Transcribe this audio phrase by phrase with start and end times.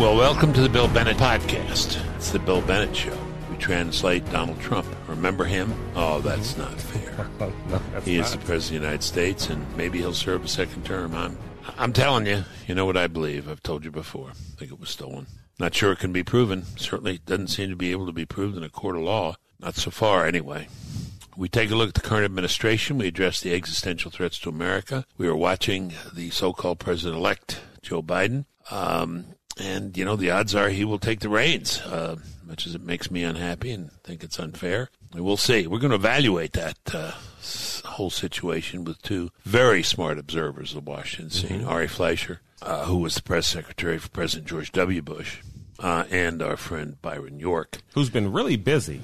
[0.00, 2.02] Well, welcome to the Bill Bennett Podcast.
[2.16, 3.14] It's the Bill Bennett Show.
[3.50, 4.86] We translate Donald Trump.
[5.06, 5.74] Remember him?
[5.94, 7.28] Oh, that's not fair.
[7.38, 7.52] no,
[7.92, 8.40] that's He is not.
[8.40, 11.14] the President of the United States, and maybe he'll serve a second term.
[11.14, 11.36] I'm,
[11.76, 13.46] I'm telling you, you know what I believe.
[13.46, 14.30] I've told you before.
[14.30, 15.26] I think it was stolen.
[15.58, 16.64] Not sure it can be proven.
[16.78, 19.36] Certainly doesn't seem to be able to be proved in a court of law.
[19.58, 20.68] Not so far, anyway.
[21.36, 22.96] We take a look at the current administration.
[22.96, 25.04] We address the existential threats to America.
[25.18, 28.46] We are watching the so-called president-elect Joe Biden.
[28.70, 29.26] Um,
[29.60, 32.16] and, you know, the odds are he will take the reins, uh,
[32.46, 34.90] much as it makes me unhappy and think it's unfair.
[35.14, 35.66] We'll see.
[35.66, 37.12] We're going to evaluate that uh,
[37.84, 42.98] whole situation with two very smart observers of the Washington scene, Ari Fleischer, uh, who
[42.98, 45.02] was the press secretary for President George W.
[45.02, 45.38] Bush,
[45.78, 47.78] uh, and our friend Byron York.
[47.94, 49.00] Who's been really busy.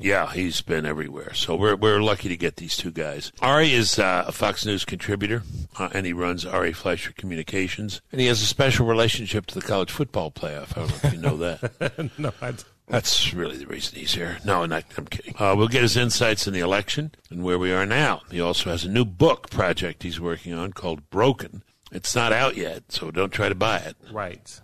[0.00, 1.34] Yeah, he's been everywhere.
[1.34, 3.32] So we're we're lucky to get these two guys.
[3.40, 5.42] Ari is uh, a Fox News contributor,
[5.78, 9.66] uh, and he runs Ari Fleischer Communications, and he has a special relationship to the
[9.66, 10.76] college football playoff.
[10.76, 12.10] I don't know if you know that.
[12.18, 12.54] no, I,
[12.88, 14.38] That's really the reason he's here.
[14.44, 15.34] No, not, I'm kidding.
[15.38, 18.22] Uh, we'll get his insights in the election and where we are now.
[18.30, 21.62] He also has a new book project he's working on called Broken.
[21.92, 24.60] It's not out yet, so don't try to buy it right.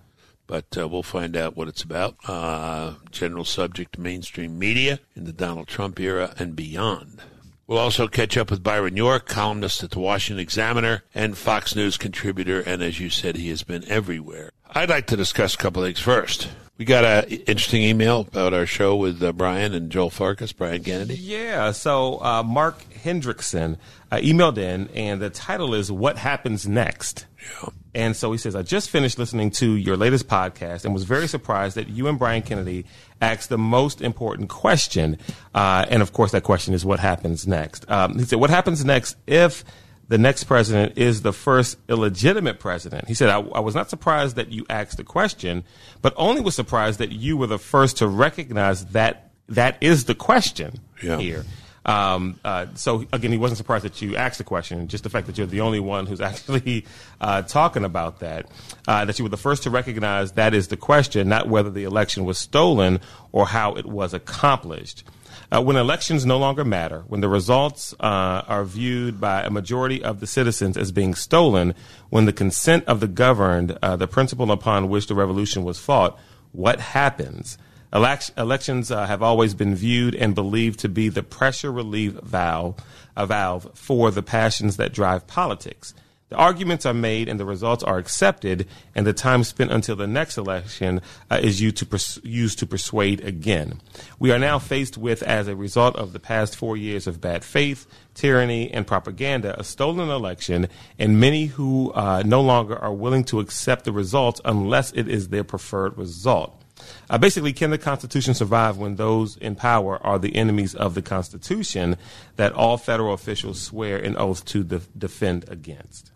[0.47, 2.17] But uh, we'll find out what it's about.
[2.27, 7.21] Uh, general subject mainstream media in the Donald Trump era and beyond.
[7.67, 11.97] We'll also catch up with Byron York, columnist at the Washington Examiner and Fox News
[11.97, 14.51] contributor, and as you said, he has been everywhere.
[14.71, 16.49] I'd like to discuss a couple things first.
[16.79, 20.85] We got an interesting email about our show with uh, Brian and Joel Farkas, Brian
[20.85, 21.15] Kennedy.
[21.15, 21.73] Yeah.
[21.73, 23.79] So uh, Mark Hendrickson
[24.13, 27.27] uh, emailed in, and the title is "What Happens Next."
[27.63, 27.71] Yeah.
[27.97, 31.27] And so he says, I just finished listening to your latest podcast and was very
[31.27, 32.85] surprised that you and Brian Kennedy
[33.23, 35.17] asked the most important question.
[35.55, 37.91] Uh, and of course, that question is what happens next?
[37.91, 39.65] Um, he said, What happens next if
[40.09, 43.09] the next president is the first illegitimate president?
[43.09, 45.65] He said, I, I was not surprised that you asked the question,
[46.03, 50.15] but only was surprised that you were the first to recognize that that is the
[50.15, 51.19] question Yeah.
[51.19, 51.45] here.
[51.87, 54.89] Um, uh, so again, he wasn't surprised that you asked the question.
[54.89, 56.85] Just the fact that you're the only one who's actually
[57.21, 58.47] uh, talking about that,
[58.89, 61.85] uh, that you were the first to recognize that is the question, not whether the
[61.85, 63.01] election was stolen
[63.33, 65.05] or how it was accomplished.
[65.53, 70.03] Uh, when elections no longer matter, when the results uh, are viewed by a majority
[70.03, 71.73] of the citizens as being stolen,
[72.11, 76.19] when the consent of the governed, uh, the principle upon which the revolution was fought,
[76.51, 77.59] what happens?
[77.97, 82.75] Elec- elections uh, have always been viewed and believed to be the pressure relief valve,
[83.17, 85.95] valve for the passions that drive politics.
[86.29, 90.07] The arguments are made and the results are accepted, and the time spent until the
[90.07, 93.81] next election uh, is used to, pers- used to persuade again.
[94.19, 97.45] We are now faced with, as a result of the past four years of bad
[97.45, 100.69] faith, tyranny, and propaganda, a stolen election,
[100.99, 105.29] and many who uh, no longer are willing to accept the results unless it is
[105.29, 106.63] their preferred result.
[107.09, 111.03] Uh, basically, can the Constitution survive when those in power are the enemies of the
[111.03, 111.97] Constitution
[112.37, 116.13] that all federal officials swear an oath to de- defend against?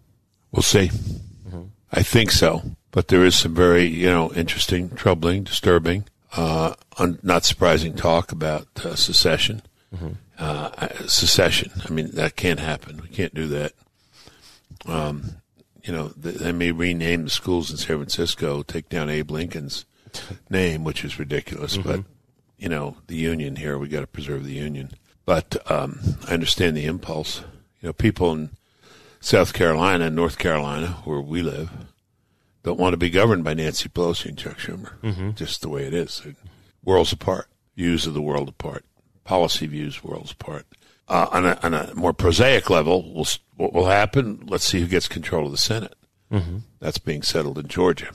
[0.53, 0.91] We'll see.
[1.93, 2.63] I think so,
[2.93, 6.05] but there is some very, you know, interesting, troubling, disturbing,
[6.37, 9.63] uh, un- not surprising talk about uh, secession.
[10.39, 11.73] Uh, uh, secession.
[11.85, 13.01] I mean, that can't happen.
[13.03, 13.73] We can't do that.
[14.87, 15.37] Um,
[15.83, 19.85] you know, they may rename the schools in San Francisco, take down Abe Lincoln's
[20.49, 21.77] name, which is ridiculous.
[21.77, 22.05] But
[22.59, 24.91] you know, the union here, we got to preserve the union.
[25.25, 27.41] But um, I understand the impulse.
[27.81, 28.51] You know, people in
[29.21, 31.71] South Carolina and North Carolina, where we live,
[32.63, 35.35] don't want to be governed by Nancy Pelosi and Chuck Schumer.
[35.37, 36.23] Just the way it is.
[36.85, 37.47] Worlds apart.
[37.77, 38.85] Views of the world apart.
[39.25, 40.67] Policy views worlds apart.
[41.09, 44.45] Uh, on, a, on a more prosaic level, we'll, what will happen?
[44.47, 45.95] Let's see who gets control of the Senate.
[46.81, 48.09] That's being settled in Georgia.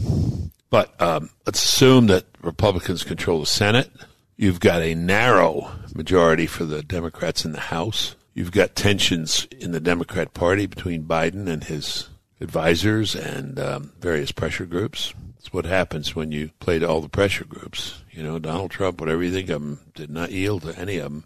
[0.76, 3.90] But um, let's assume that Republicans control the Senate.
[4.36, 8.18] You've got a narrow majority for the Democrats in the House.
[8.34, 12.10] You've got tensions in the Democrat Party between Biden and his
[12.42, 15.14] advisors and um, various pressure groups.
[15.40, 18.04] It's what happens when you play to all the pressure groups.
[18.12, 21.04] You know, Donald Trump, whatever you think of him, did not yield to any of
[21.06, 21.24] them.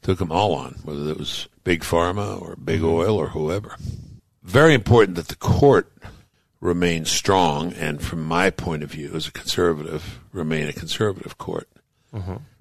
[0.00, 3.76] Took them all on, whether it was big pharma or big oil or whoever.
[4.42, 5.92] Very important that the court
[6.60, 11.68] remain strong, and from my point of view as a conservative, remain a conservative court.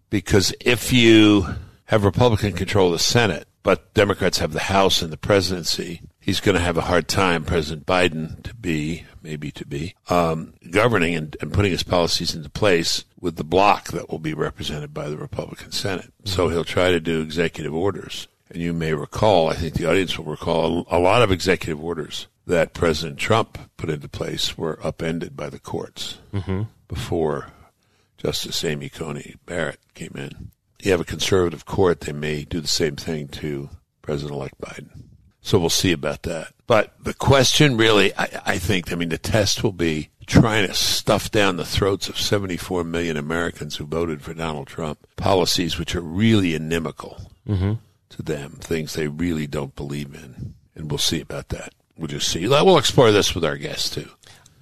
[0.09, 1.47] Because if you
[1.85, 6.39] have Republican control of the Senate, but Democrats have the House and the presidency, he's
[6.39, 11.15] going to have a hard time, President Biden, to be, maybe to be, um, governing
[11.15, 15.09] and, and putting his policies into place with the block that will be represented by
[15.09, 16.11] the Republican Senate.
[16.25, 18.27] So he'll try to do executive orders.
[18.49, 22.27] And you may recall, I think the audience will recall, a lot of executive orders
[22.45, 26.19] that President Trump put into place were upended by the courts.
[26.87, 27.47] before
[28.17, 30.51] Justice Amy Coney Barrett came in.
[30.81, 33.69] You have a conservative court, they may do the same thing to
[34.01, 34.89] President elect Biden.
[35.41, 36.53] So we'll see about that.
[36.67, 40.73] But the question really, I, I, think, I mean, the test will be trying to
[40.73, 45.95] stuff down the throats of 74 million Americans who voted for Donald Trump policies which
[45.95, 47.73] are really inimical mm-hmm.
[48.15, 50.55] To them, things they really don't believe in.
[50.75, 51.73] And we'll see about that.
[51.97, 52.47] We'll just see.
[52.47, 54.09] We'll explore this with our guests too.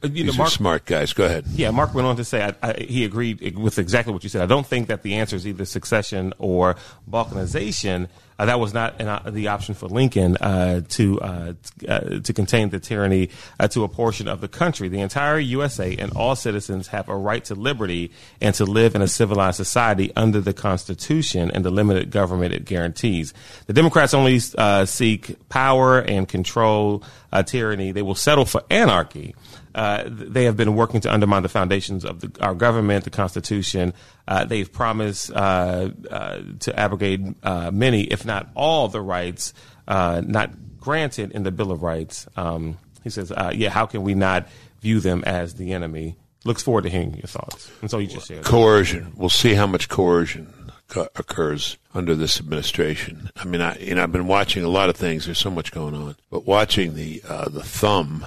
[0.03, 1.13] Uh, you These know, Mark, smart guys.
[1.13, 1.45] Go ahead.
[1.47, 4.41] Yeah, Mark went on to say I, I, he agreed with exactly what you said.
[4.41, 6.75] I don't think that the answer is either secession or
[7.09, 8.09] balkanization.
[8.37, 11.53] Uh, that was not an, uh, the option for Lincoln uh, to uh,
[11.87, 13.29] uh, to contain the tyranny
[13.69, 14.89] to a portion of the country.
[14.89, 18.11] The entire USA and all citizens have a right to liberty
[18.41, 22.65] and to live in a civilized society under the Constitution and the limited government it
[22.65, 23.33] guarantees.
[23.67, 27.03] The Democrats only seek power and control,
[27.45, 27.91] tyranny.
[27.91, 29.35] They will settle for anarchy.
[29.75, 33.93] Uh, they have been working to undermine the foundations of the, our government, the Constitution.
[34.27, 39.53] Uh, they've promised uh, uh to abrogate uh, many, if not all, the rights
[39.87, 42.27] not granted in the Bill of Rights.
[42.35, 44.47] Um, he says, "Yeah, how can we not
[44.81, 47.71] view them as the enemy?" Looks forward to hearing your thoughts.
[47.81, 49.13] And so you just shared coercion.
[49.15, 50.53] We'll see how much coercion
[51.15, 53.31] occurs under this administration.
[53.37, 55.25] I mean, I you know I've been watching a lot of things.
[55.25, 58.25] There's so much going on, but watching the the thumb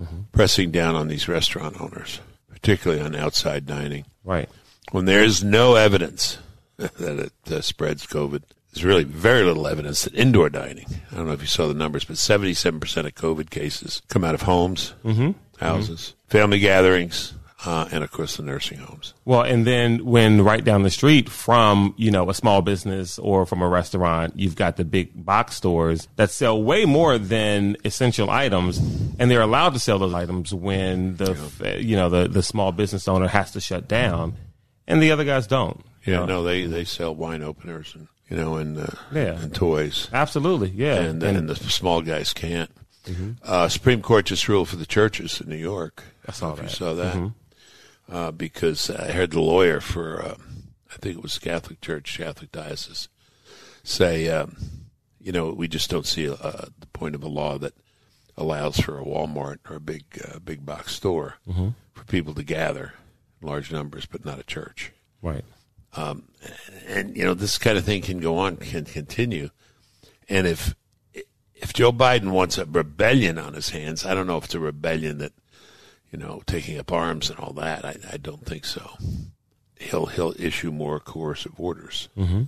[0.00, 0.22] mm-hmm.
[0.32, 4.04] pressing down on these restaurant owners, particularly on outside dining.
[4.24, 4.48] Right.
[4.92, 6.38] When there is no evidence
[6.76, 10.86] that it uh, spreads COVID, there's really very little evidence that indoor dining.
[11.10, 14.34] I don't know if you saw the numbers, but 77% of COVID cases come out
[14.34, 15.30] of homes, mm-hmm.
[15.58, 16.38] houses, mm-hmm.
[16.38, 17.32] family gatherings,
[17.64, 19.14] uh, and of course the nursing homes.
[19.24, 23.46] Well, and then when right down the street from you know a small business or
[23.46, 28.28] from a restaurant, you've got the big box stores that sell way more than essential
[28.28, 28.78] items,
[29.18, 31.76] and they're allowed to sell those items when the yeah.
[31.76, 34.36] you know the the small business owner has to shut down,
[34.86, 35.84] and the other guys don't.
[36.04, 36.26] Yeah, know?
[36.26, 39.40] no, they they sell wine openers and you know and uh, yeah.
[39.40, 40.08] and toys.
[40.12, 42.70] Absolutely, yeah, and, and, and the small guys can't.
[43.06, 43.30] Mm-hmm.
[43.42, 46.02] Uh, Supreme Court just ruled for the churches in New York.
[46.28, 46.62] I saw that.
[46.64, 47.14] You saw that.
[47.14, 47.28] Mm-hmm
[48.10, 50.36] uh, because I heard the lawyer for, uh,
[50.92, 53.08] I think it was Catholic Church, Catholic Diocese,
[53.82, 54.56] say, um,
[55.20, 57.74] you know, we just don't see uh, the point of a law that
[58.36, 61.70] allows for a Walmart or a big uh, big box store mm-hmm.
[61.94, 62.94] for people to gather
[63.40, 64.92] in large numbers, but not a church.
[65.22, 65.44] Right.
[65.94, 66.28] Um,
[66.86, 69.50] and you know, this kind of thing can go on, can continue,
[70.28, 70.74] and if
[71.54, 74.60] if Joe Biden wants a rebellion on his hands, I don't know if it's a
[74.60, 75.32] rebellion that
[76.10, 77.84] you know, taking up arms and all that.
[77.84, 78.96] I, I don't think so.
[79.78, 82.44] He'll he'll issue more coercive orders, mm-hmm.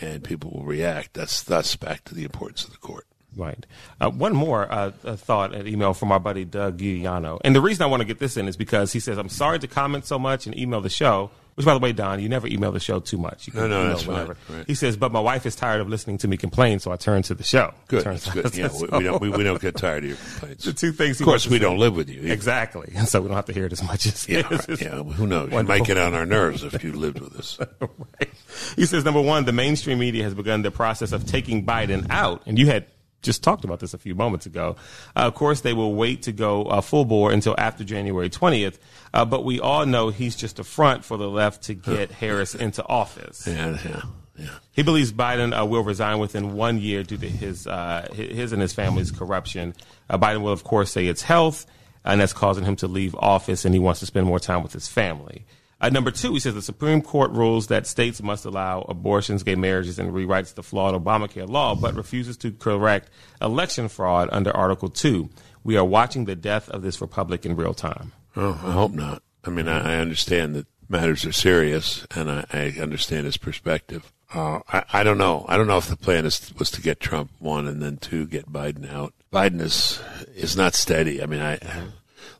[0.00, 1.14] and people will react.
[1.14, 3.06] That's thus back to the importance of the court.
[3.36, 3.66] Right.
[4.00, 7.38] Uh, one more uh, thought, an email from our buddy Doug Giuliano.
[7.44, 9.58] And the reason I want to get this in is because he says, I'm sorry
[9.58, 12.46] to comment so much and email the show, which, by the way, Don, you never
[12.46, 13.46] email the show too much.
[13.46, 14.34] You can no, no, that's whatever.
[14.34, 14.66] Fine, right.
[14.66, 17.22] He says, but my wife is tired of listening to me complain, so I turn
[17.22, 17.72] to the show.
[17.88, 18.04] Good.
[18.04, 18.46] That's good.
[18.56, 20.64] Yeah, we, we, don't, we, we, don't get tired of your complaints.
[20.64, 21.20] The two things.
[21.20, 22.20] Of course, we don't live with you.
[22.20, 22.32] Either.
[22.32, 24.28] Exactly, and so we don't have to hear it as much as.
[24.28, 24.80] Yeah, right.
[24.80, 25.02] yeah.
[25.02, 25.50] Who knows?
[25.50, 25.60] Wonderful.
[25.60, 27.58] You might get on our nerves if you lived with us.
[27.80, 28.30] right.
[28.76, 32.42] He says, number one, the mainstream media has begun the process of taking Biden out,
[32.46, 32.86] and you had
[33.26, 34.76] just talked about this a few moments ago.
[35.14, 38.78] Uh, of course, they will wait to go uh, full bore until after January 20th,
[39.12, 42.54] uh, but we all know he's just a front for the left to get Harris
[42.54, 43.46] into office.
[43.46, 44.02] Yeah, yeah.
[44.38, 44.50] Yeah.
[44.72, 48.60] He believes Biden uh, will resign within one year due to his uh, his and
[48.60, 49.74] his family's corruption.
[50.10, 51.64] Uh, Biden will, of course, say it's health,
[52.04, 54.74] and that's causing him to leave office, and he wants to spend more time with
[54.74, 55.46] his family.
[55.86, 59.54] Uh, number two, he says the Supreme Court rules that states must allow abortions, gay
[59.54, 63.08] marriages, and rewrites the flawed Obamacare law, but refuses to correct
[63.40, 65.30] election fraud under Article 2.
[65.62, 68.10] We are watching the death of this republic in real time.
[68.34, 69.22] Oh, I hope not.
[69.44, 74.12] I mean, I, I understand that matters are serious, and I, I understand his perspective.
[74.34, 75.46] Uh, I, I, don't know.
[75.48, 78.26] I don't know if the plan is, was to get Trump one and then two
[78.26, 79.14] get Biden out.
[79.32, 80.02] Biden is
[80.34, 81.22] is not steady.
[81.22, 81.60] I mean, I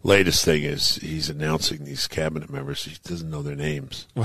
[0.03, 2.85] latest thing is he's announcing these cabinet members.
[2.85, 4.07] He doesn't know their names.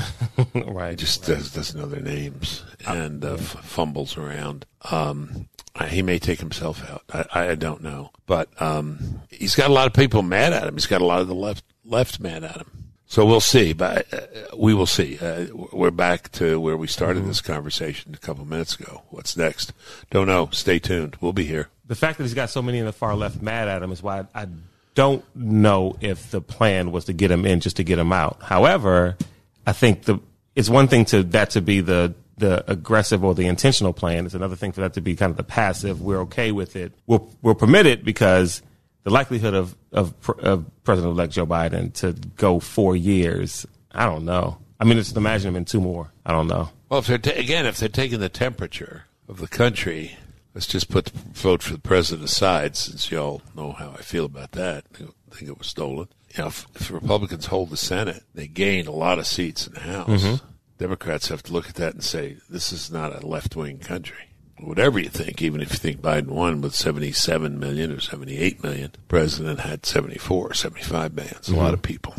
[0.55, 0.91] right.
[0.91, 1.37] He just right.
[1.37, 4.65] Does, doesn't know their names uh, and uh, f- fumbles around.
[4.89, 5.47] Um,
[5.87, 7.03] he may take himself out.
[7.33, 10.75] I, I don't know, but um, he's got a lot of people mad at him.
[10.75, 12.81] He's got a lot of the left left mad at him.
[13.11, 15.17] So we'll see, but uh, we will see.
[15.19, 17.27] Uh, we're back to where we started mm-hmm.
[17.27, 19.03] this conversation a couple minutes ago.
[19.09, 19.73] What's next?
[20.11, 20.47] Don't know.
[20.53, 21.17] Stay tuned.
[21.19, 21.67] We'll be here.
[21.87, 24.01] The fact that he's got so many in the far left mad at him is
[24.01, 24.47] why I, I
[24.93, 28.41] don't know if the plan was to get him in just to get him out.
[28.41, 29.17] However,
[29.65, 30.19] I think the
[30.55, 34.25] it's one thing to that to be the the aggressive or the intentional plan.
[34.25, 36.01] It's another thing for that to be kind of the passive.
[36.01, 36.91] We're okay with it.
[37.07, 38.61] We'll we'll permit it because
[39.03, 44.25] the likelihood of of, of President elect Joe Biden to go four years, I don't
[44.25, 44.57] know.
[44.79, 46.11] I mean, just imagine him in two more.
[46.25, 46.69] I don't know.
[46.89, 50.17] Well, if they're ta- again, if they're taking the temperature of the country,
[50.53, 54.25] let's just put the vote for the president aside, since y'all know how I feel
[54.25, 54.85] about that.
[54.93, 56.07] I think it was stolen.
[56.35, 59.67] You know, if, if the Republicans hold the Senate, they gain a lot of seats
[59.67, 60.23] in the House.
[60.23, 60.45] Mm-hmm.
[60.77, 64.29] Democrats have to look at that and say, this is not a left wing country.
[64.59, 68.91] Whatever you think, even if you think Biden won with 77 million or 78 million,
[68.91, 71.35] the president had 74, 75 million.
[71.37, 72.13] It's a lot of people.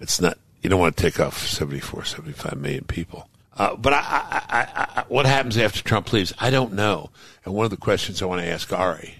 [0.00, 3.28] It's not, you don't want to take off 74, 75 million people.
[3.56, 6.32] Uh, but I, I, I, I, what happens after Trump leaves?
[6.38, 7.10] I don't know.
[7.44, 9.16] And one of the questions I want to ask Ari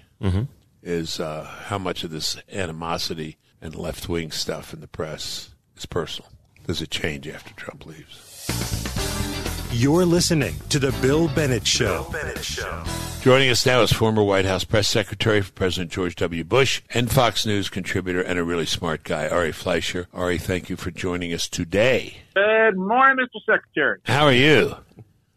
[0.83, 5.85] is uh, how much of this animosity and left wing stuff in the press is
[5.85, 6.29] personal?
[6.67, 8.84] Does it change after Trump leaves?
[9.71, 12.07] You're listening to The Bill Bennett Show.
[13.21, 16.43] Joining us now is former White House press secretary for President George W.
[16.43, 20.07] Bush and Fox News contributor and a really smart guy, Ari Fleischer.
[20.13, 22.17] Ari, thank you for joining us today.
[22.35, 23.41] Good morning, Mr.
[23.45, 23.99] Secretary.
[24.05, 24.75] How are you?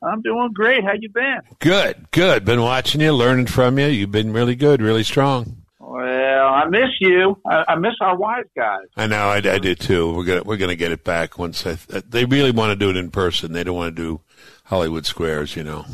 [0.02, 0.84] I'm doing great.
[0.84, 1.40] How you been?
[1.58, 2.44] Good, good.
[2.44, 3.86] Been watching you, learning from you.
[3.86, 5.62] You've been really good, really strong.
[5.90, 7.40] Well, I miss you.
[7.46, 8.84] I, I miss our wise guys.
[8.96, 10.12] I know, I, I do too.
[10.14, 11.66] We're gonna we're gonna get it back once.
[11.66, 11.78] I,
[12.08, 13.52] they really want to do it in person.
[13.52, 14.20] They don't want to do
[14.64, 15.86] Hollywood Squares, you know,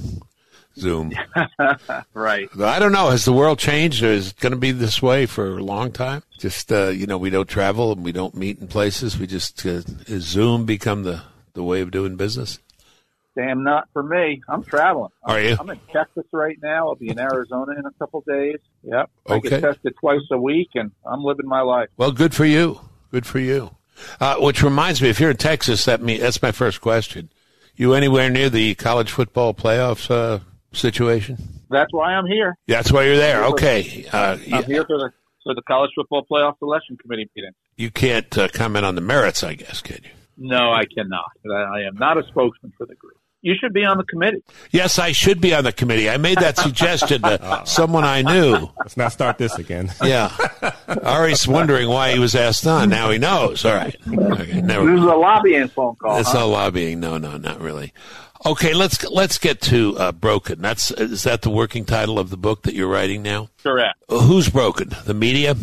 [0.77, 1.13] Zoom.
[2.13, 2.49] Right.
[2.61, 3.11] I don't know.
[3.11, 5.93] Has the world changed, or is it going to be this way for a long
[5.93, 6.23] time?
[6.39, 9.19] Just uh, you know, we don't travel and we don't meet in places.
[9.19, 11.23] We just uh, Zoom become the
[11.55, 12.59] the way of doing business?
[13.37, 14.43] Damn, not for me.
[14.49, 15.11] I'm traveling.
[15.25, 15.57] Are you?
[15.59, 16.89] I'm in Texas right now.
[16.89, 18.59] I'll be in Arizona in a couple days.
[18.85, 19.11] Yep.
[19.29, 19.49] I Okay.
[19.49, 21.89] get tested twice a week, and I'm living my life.
[21.97, 22.81] Well, good for you.
[23.11, 23.77] Good for you.
[24.21, 27.31] Uh, which reminds me, if you're in Texas, that me that's my first question.
[27.77, 30.41] You anywhere near the college football playoffs uh,
[30.73, 31.39] situation?
[31.71, 32.57] That's why I'm here.
[32.69, 33.45] That's why you're there.
[33.47, 34.07] Okay.
[34.13, 35.11] Uh, I'm you, here for the
[35.43, 37.51] for the college football playoff selection committee meeting.
[37.77, 40.11] you can't uh, comment on the merits, I guess, can you?
[40.37, 41.31] No, I cannot.
[41.49, 43.17] I am not a spokesman for the group.
[43.45, 44.43] You should be on the committee.
[44.71, 46.09] Yes, I should be on the committee.
[46.09, 48.71] I made that suggestion to someone I knew.
[48.79, 49.93] Let's not start this again.
[50.05, 50.35] Yeah.
[51.03, 52.89] Ari's wondering why he was asked on.
[52.89, 53.65] Now he knows.
[53.65, 53.97] All right.
[54.07, 54.61] Okay.
[54.61, 54.87] Never.
[54.91, 56.19] This is a lobbying phone call.
[56.19, 56.41] It's huh?
[56.41, 57.01] not lobbying.
[57.01, 57.93] No, no, not really.
[58.47, 60.61] Okay, let's let's get to uh, broken.
[60.61, 63.49] That's is that the working title of the book that you're writing now?
[63.63, 63.97] Correct.
[64.09, 64.91] Who's broken?
[65.05, 65.57] The media.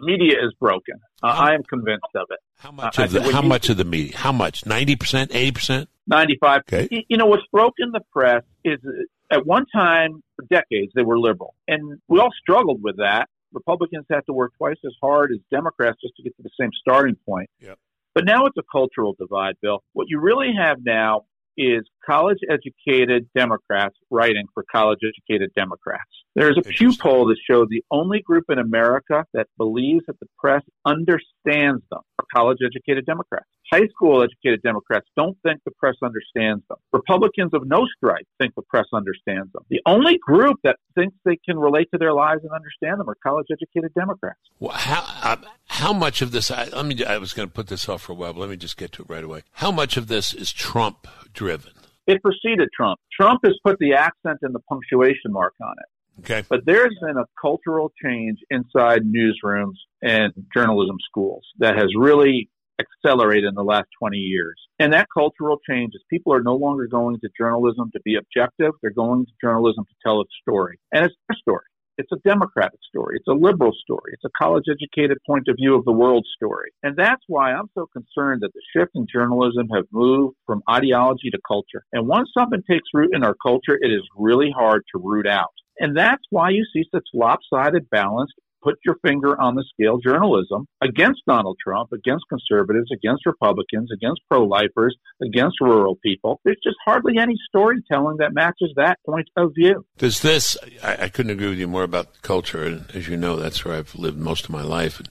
[0.00, 0.94] The media is broken.
[1.22, 2.38] Uh, I am convinced of it.
[2.58, 4.16] How much Uh, of the how you- much of the media?
[4.16, 4.64] How much?
[4.66, 5.34] Ninety percent?
[5.34, 5.88] Eighty percent?
[6.06, 6.60] 95.
[6.72, 7.04] Okay.
[7.08, 11.18] You know, what's broken the press is uh, at one time, for decades, they were
[11.18, 11.54] liberal.
[11.66, 13.28] And we all struggled with that.
[13.52, 16.70] Republicans had to work twice as hard as Democrats just to get to the same
[16.80, 17.50] starting point.
[17.60, 17.78] Yep.
[18.14, 19.82] But now it's a cultural divide, Bill.
[19.92, 21.24] What you really have now
[21.58, 26.02] is college educated Democrats writing for college educated Democrats.
[26.38, 30.26] There's a Pew poll that showed the only group in America that believes that the
[30.38, 33.46] press understands them are college educated Democrats.
[33.70, 36.78] High school educated Democrats don't think the press understands them.
[36.92, 39.64] Republicans of no stripe think the press understands them.
[39.68, 43.16] The only group that thinks they can relate to their lives and understand them are
[43.22, 44.38] college educated Democrats.
[44.58, 46.50] Well, how um, how much of this?
[46.50, 47.04] I, let me.
[47.04, 48.92] I was going to put this off for a while, but let me just get
[48.92, 49.42] to it right away.
[49.52, 51.72] How much of this is Trump driven?
[52.06, 52.98] It preceded Trump.
[53.12, 55.88] Trump has put the accent and the punctuation mark on it.
[56.20, 56.44] Okay.
[56.48, 62.48] But there's been a cultural change inside newsrooms and journalism schools that has really
[62.80, 64.60] accelerated in the last 20 years.
[64.78, 68.72] And that cultural change is people are no longer going to journalism to be objective.
[68.82, 70.78] They're going to journalism to tell a story.
[70.92, 71.64] And it's their story.
[71.98, 73.16] It's a democratic story.
[73.16, 74.12] It's a liberal story.
[74.12, 76.70] It's a college educated point of view of the world story.
[76.84, 81.30] And that's why I'm so concerned that the shift in journalism have moved from ideology
[81.30, 81.84] to culture.
[81.92, 85.52] And once something takes root in our culture, it is really hard to root out.
[85.80, 90.66] And that's why you see such lopsided, balanced, put your finger on the scale journalism
[90.82, 96.40] against Donald Trump, against conservatives, against Republicans, against pro lifers, against rural people.
[96.44, 99.84] There's just hardly any storytelling that matches that point of view.
[99.98, 100.56] Does this?
[100.82, 103.74] I, I couldn't agree with you more about culture, and as you know, that's where
[103.74, 104.98] I've lived most of my life.
[104.98, 105.08] And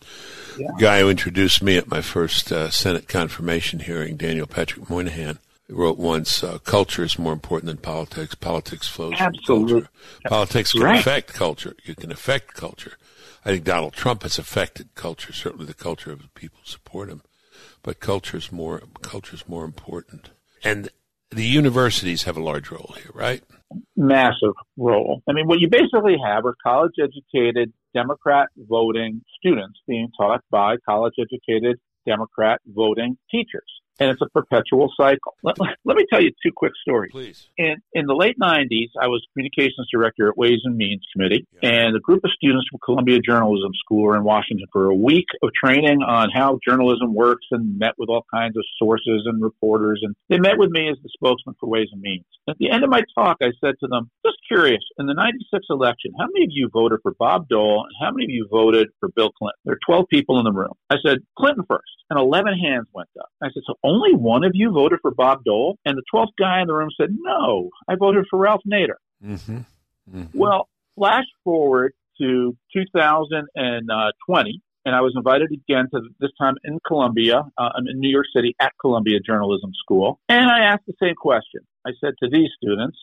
[0.57, 0.67] Yeah.
[0.77, 5.39] The guy who introduced me at my first uh, Senate confirmation hearing, Daniel Patrick Moynihan,
[5.69, 8.35] wrote once, uh, "Culture is more important than politics.
[8.35, 9.89] Politics flows Absolute- from culture.
[10.29, 10.99] Politics can Right.
[10.99, 11.75] affect culture.
[11.83, 12.97] You can affect culture.
[13.45, 17.09] I think Donald Trump has affected culture, certainly the culture of the people who support
[17.09, 17.21] him,
[17.83, 20.31] but culture is more culture is more important.
[20.63, 20.89] And
[21.29, 23.43] the universities have a large role here, right?
[23.97, 25.21] massive role.
[25.27, 30.77] I mean, what you basically have are college educated Democrat voting students being taught by
[30.85, 33.69] college educated Democrat voting teachers.
[33.99, 35.35] And it's a perpetual cycle.
[35.43, 37.11] Let, let me tell you two quick stories.
[37.11, 37.47] Please.
[37.57, 41.69] In, in the late 90s, I was communications director at Ways and Means Committee, yeah.
[41.69, 45.27] and a group of students from Columbia Journalism School were in Washington for a week
[45.41, 49.99] of training on how journalism works and met with all kinds of sources and reporters.
[50.03, 52.25] And they met with me as the spokesman for Ways and Means.
[52.49, 55.65] At the end of my talk, I said to them, just curious, in the 96
[55.69, 58.87] election, how many of you voted for Bob Dole and how many of you voted
[58.99, 59.59] for Bill Clinton?
[59.65, 60.73] There are 12 people in the room.
[60.89, 61.83] I said, Clinton first.
[62.09, 63.27] And 11 hands went up.
[63.43, 65.77] I said, so only one of you voted for Bob Dole?
[65.85, 68.99] And the 12th guy in the room said, no, I voted for Ralph Nader.
[69.23, 69.57] Mm-hmm.
[70.13, 70.37] Mm-hmm.
[70.37, 77.43] Well, flash forward to 2020, and I was invited again to this time in Columbia,
[77.57, 80.19] uh, in New York City at Columbia Journalism School.
[80.29, 81.61] And I asked the same question.
[81.85, 82.97] I said to these students,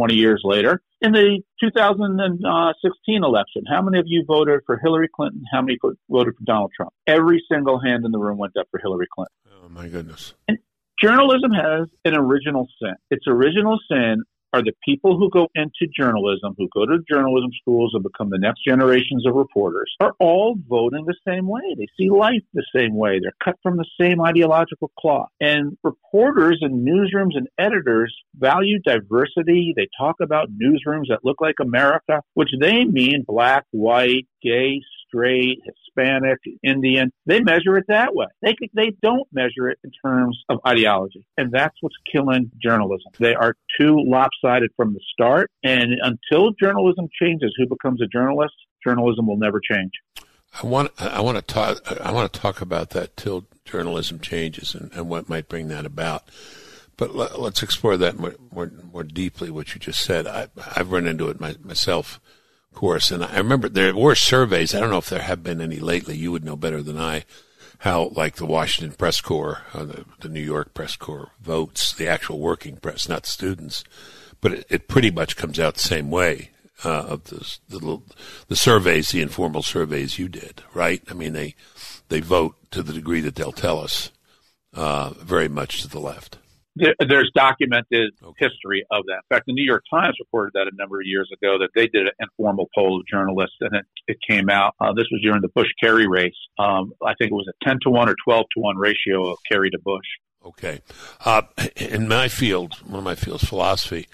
[0.00, 5.42] 20 years later, in the 2016 election, how many of you voted for Hillary Clinton?
[5.52, 5.76] How many
[6.08, 6.94] voted for Donald Trump?
[7.06, 9.34] Every single hand in the room went up for Hillary Clinton.
[9.62, 10.32] Oh, my goodness.
[10.48, 10.56] And
[11.02, 12.94] journalism has an original sin.
[13.10, 17.92] Its original sin are the people who go into journalism, who go to journalism schools
[17.94, 21.62] and become the next generations of reporters, are all voting the same way.
[21.76, 23.20] They see life the same way.
[23.20, 25.28] They're cut from the same ideological cloth.
[25.40, 29.72] And reporters and newsrooms and editors value diversity.
[29.76, 34.80] They talk about newsrooms that look like America, which they mean black, white, gay,
[35.10, 37.12] straight, Hispanic, Indian.
[37.26, 38.26] They measure it that way.
[38.42, 43.12] They they don't measure it in terms of ideology, and that's what's killing journalism.
[43.18, 48.54] They are too lopsided from the start, and until journalism changes, who becomes a journalist,
[48.84, 49.92] journalism will never change.
[50.62, 54.74] I want I want to talk I want to talk about that till journalism changes
[54.74, 56.24] and, and what might bring that about.
[56.96, 59.48] But let, us explore that more, more, more deeply.
[59.48, 62.20] What you just said, I, I've run into it my, myself
[62.74, 63.10] course.
[63.10, 64.74] And I remember there were surveys.
[64.74, 66.16] I don't know if there have been any lately.
[66.16, 67.24] You would know better than I
[67.80, 72.06] how, like the Washington Press Corps, uh, the, the, New York Press Corps votes, the
[72.06, 73.84] actual working press, not students.
[74.42, 76.50] But it, it pretty much comes out the same way
[76.84, 78.00] uh, of the, the,
[78.48, 81.02] the surveys, the informal surveys you did, right?
[81.10, 81.54] I mean, they
[82.08, 84.10] they vote to the degree that they'll tell us,
[84.74, 86.39] uh, very much to the left
[87.06, 88.46] there's documented okay.
[88.46, 89.22] history of that.
[89.30, 91.86] In fact, the New York Times reported that a number of years ago that they
[91.86, 94.74] did an informal poll of journalists, and it, it came out.
[94.80, 96.34] Uh, this was during the Bush Kerry race.
[96.58, 99.38] Um, I think it was a 10 to 1 or 12 to 1 ratio of
[99.50, 100.06] Kerry to Bush.
[100.44, 100.80] Okay.
[101.24, 101.42] Uh,
[101.76, 104.08] in my field, one of my fields, philosophy,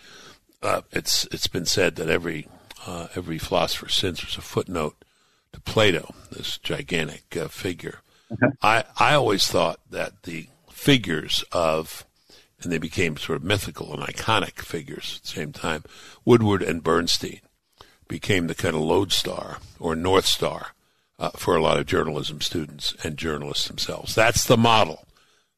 [0.62, 2.48] uh, it's it's been said that every
[2.86, 4.96] uh, every philosopher since was a footnote
[5.52, 8.00] to Plato, this gigantic uh, figure.
[8.32, 8.48] Mm-hmm.
[8.62, 12.04] I I always thought that the figures of
[12.62, 15.84] and they became sort of mythical and iconic figures at the same time.
[16.24, 17.40] Woodward and Bernstein
[18.08, 20.68] became the kind of lodestar or north star
[21.18, 24.14] uh, for a lot of journalism students and journalists themselves.
[24.14, 25.04] That's the model.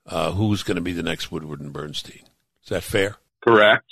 [0.07, 2.23] Uh, who's going to be the next Woodward and Bernstein?
[2.63, 3.17] Is that fair?
[3.43, 3.85] Correct.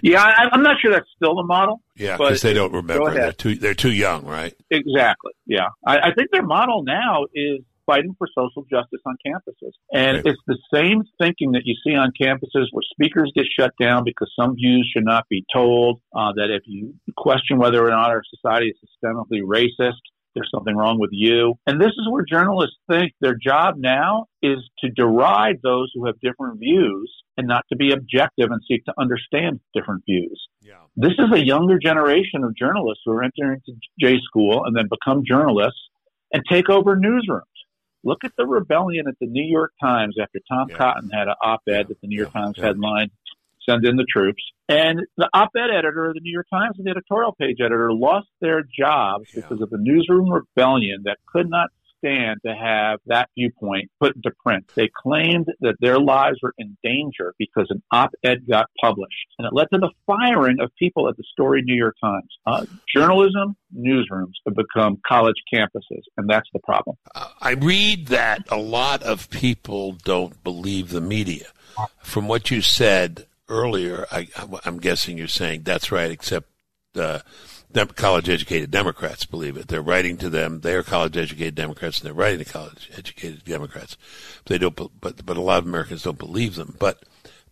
[0.00, 1.82] Yeah, I, am not sure that's still the model.
[1.96, 3.12] Yeah, because they don't remember.
[3.12, 4.54] They're too they're too young, right?
[4.70, 5.32] Exactly.
[5.44, 9.72] Yeah, I, I think their model now is fighting for social justice on campuses.
[9.92, 10.26] And right.
[10.26, 14.30] it's the same thinking that you see on campuses where speakers get shut down because
[14.38, 18.22] some views should not be told, uh, that if you question whether or not our
[18.28, 20.00] society is systemically racist,
[20.36, 21.54] there's something wrong with you.
[21.66, 26.20] And this is where journalists think their job now is to deride those who have
[26.20, 30.38] different views and not to be objective and seek to understand different views.
[30.60, 30.74] Yeah.
[30.94, 34.88] This is a younger generation of journalists who are entering into J school and then
[34.90, 35.80] become journalists
[36.32, 37.55] and take over newsrooms.
[38.06, 40.76] Look at the rebellion at the New York Times after Tom yeah.
[40.76, 42.40] Cotton had an op-ed that the New York yeah.
[42.40, 42.66] Times yeah.
[42.66, 43.10] headline,
[43.68, 46.92] "Send in the troops." And the op-ed editor of the New York Times and the
[46.92, 52.40] editorial page editor lost their jobs because of the newsroom rebellion that could not stand
[52.44, 54.70] to have that viewpoint put into print.
[54.74, 59.52] They claimed that their lives were in danger because an op-ed got published, and it
[59.52, 62.28] led to the firing of people at the Story New York Times.
[62.46, 66.96] Uh, journalism, newsrooms have become college campuses, and that's the problem.
[67.40, 71.46] I read that a lot of people don't believe the media.
[72.02, 74.28] From what you said earlier, I,
[74.64, 76.48] am guessing you're saying that's right, except.
[76.94, 77.18] Uh,
[77.94, 79.68] college educated Democrats believe it.
[79.68, 80.60] They're writing to them.
[80.60, 83.96] They are college educated Democrats, and they're writing to college educated Democrats.
[84.46, 86.76] They don't, but but a lot of Americans don't believe them.
[86.78, 87.02] But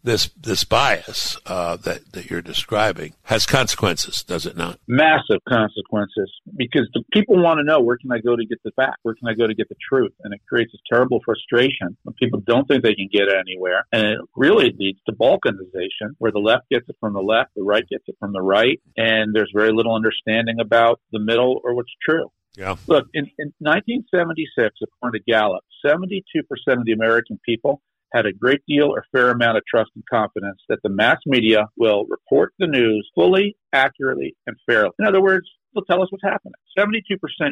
[0.04, 4.78] this this bias uh, that that you're describing has consequences, does it not?
[4.86, 8.70] Massive consequences, because the people want to know where can I go to get the
[8.76, 11.96] fact, where can I go to get the truth, and it creates this terrible frustration
[12.02, 16.30] when people don't think they can get anywhere, and it really leads to balkanization, where
[16.30, 19.34] the left gets it from the left, the right gets it from the right, and
[19.34, 22.30] there's very little understanding about the middle or what's true.
[22.56, 22.76] Yeah.
[22.86, 26.22] Look, in, in 1976, according to Gallup, 72%
[26.68, 27.82] of the American people
[28.14, 31.66] had a great deal or fair amount of trust and confidence that the mass media
[31.76, 34.92] will report the news fully, accurately, and fairly.
[34.98, 36.54] In other words, they'll tell us what's happening.
[36.78, 37.00] 72%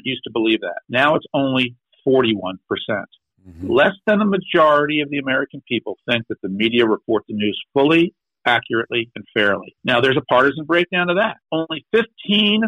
[0.05, 0.81] used to believe that.
[0.89, 1.75] Now it's only
[2.07, 2.59] 41%.
[2.69, 3.09] percent
[3.47, 7.25] mm hmm Less than a majority of the American people think that the media report
[7.27, 8.15] the news fully,
[8.47, 9.75] accurately, and fairly.
[9.85, 11.37] Now, there's a partisan breakdown of that.
[11.51, 12.59] Only 15%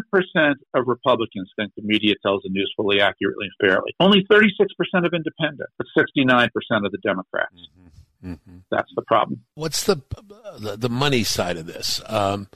[0.73, 3.93] of Republicans think the media tells the news fully, accurately, and fairly.
[3.99, 4.49] Only 36%
[5.05, 6.49] of independents, but 69%
[6.85, 7.55] of the Democrats.
[7.55, 8.31] Mm-hmm.
[8.33, 8.57] Mm-hmm.
[8.71, 9.41] That's the problem.
[9.53, 9.97] What's the,
[10.57, 12.01] the, the money side of this?
[12.07, 12.47] Um,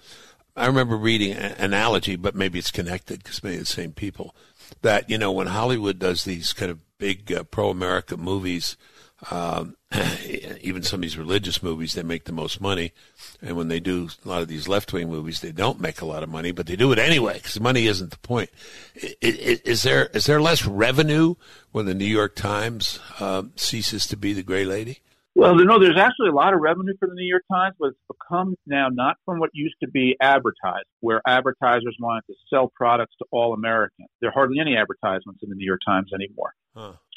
[0.56, 4.36] I remember reading an analogy, but maybe it's connected because maybe the same people.
[4.82, 8.78] That you know, when Hollywood does these kind of big uh, pro-America movies,
[9.32, 9.76] um,
[10.62, 12.94] even some of these religious movies, they make the most money.
[13.42, 16.06] And when they do a lot of these left wing movies, they don't make a
[16.06, 18.50] lot of money, but they do it anyway because money isn't the point.
[18.96, 21.36] Is, is, there is there less revenue
[21.72, 25.00] when the New York Times uh, ceases to be the gray lady?
[25.36, 28.00] Well, no, there's actually a lot of revenue for the New York Times, but it's
[28.08, 33.16] become now not from what used to be advertised, where advertisers wanted to sell products
[33.20, 34.10] to all Americans.
[34.20, 36.54] There are hardly any advertisements in the New York Times anymore.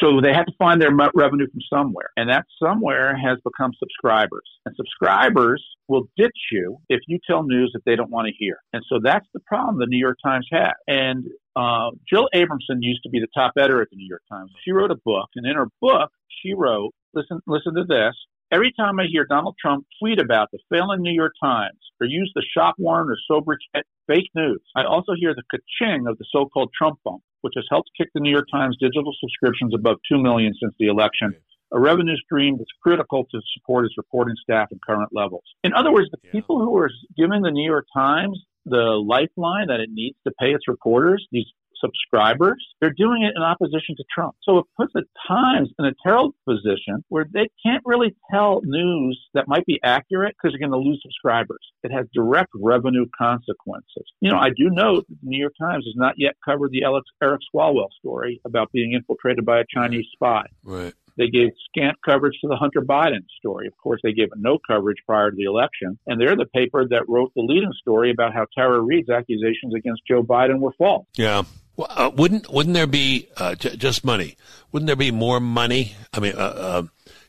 [0.00, 2.10] So they have to find their revenue from somewhere.
[2.16, 4.48] And that somewhere has become subscribers.
[4.66, 8.56] And subscribers will ditch you if you tell news that they don't want to hear.
[8.72, 10.72] And so that's the problem the New York Times had.
[10.88, 14.50] And uh, Jill Abramson used to be the top editor at the New York Times.
[14.64, 16.10] She wrote a book, and in her book,
[16.42, 18.14] she wrote listen, listen to this.
[18.50, 22.30] Every time I hear Donald Trump tweet about the failing New York Times or use
[22.34, 26.70] the shop worn or sobriquet fake news, I also hear the ka-ching of the so-called
[26.76, 30.54] Trump bump, which has helped kick the New York Times digital subscriptions above 2 million
[30.60, 31.34] since the election,
[31.72, 35.44] a revenue stream that's critical to support its reporting staff and current levels.
[35.62, 36.32] In other words, the yeah.
[36.32, 40.54] people who are giving the New York Times the lifeline that it needs to pay
[40.54, 41.46] its reporters, these
[41.82, 44.34] subscribers, they're doing it in opposition to Trump.
[44.42, 49.20] So it puts the Times in a terrible position where they can't really tell news
[49.34, 51.60] that might be accurate because they're going to lose subscribers.
[51.82, 54.04] It has direct revenue consequences.
[54.20, 56.82] You know, I do note the New York Times has not yet covered the
[57.22, 60.46] Eric Swalwell story about being infiltrated by a Chinese spy.
[60.64, 60.94] Right.
[61.16, 63.66] They gave scant coverage to the Hunter Biden story.
[63.66, 65.98] Of course, they gave no coverage prior to the election.
[66.06, 70.02] And they're the paper that wrote the leading story about how Tara Reade's accusations against
[70.08, 71.06] Joe Biden were false.
[71.16, 71.42] Yeah.
[71.76, 74.36] Well, uh, wouldn't wouldn't there be uh, j- just money?
[74.70, 75.94] Wouldn't there be more money?
[76.12, 76.82] I mean, uh, uh,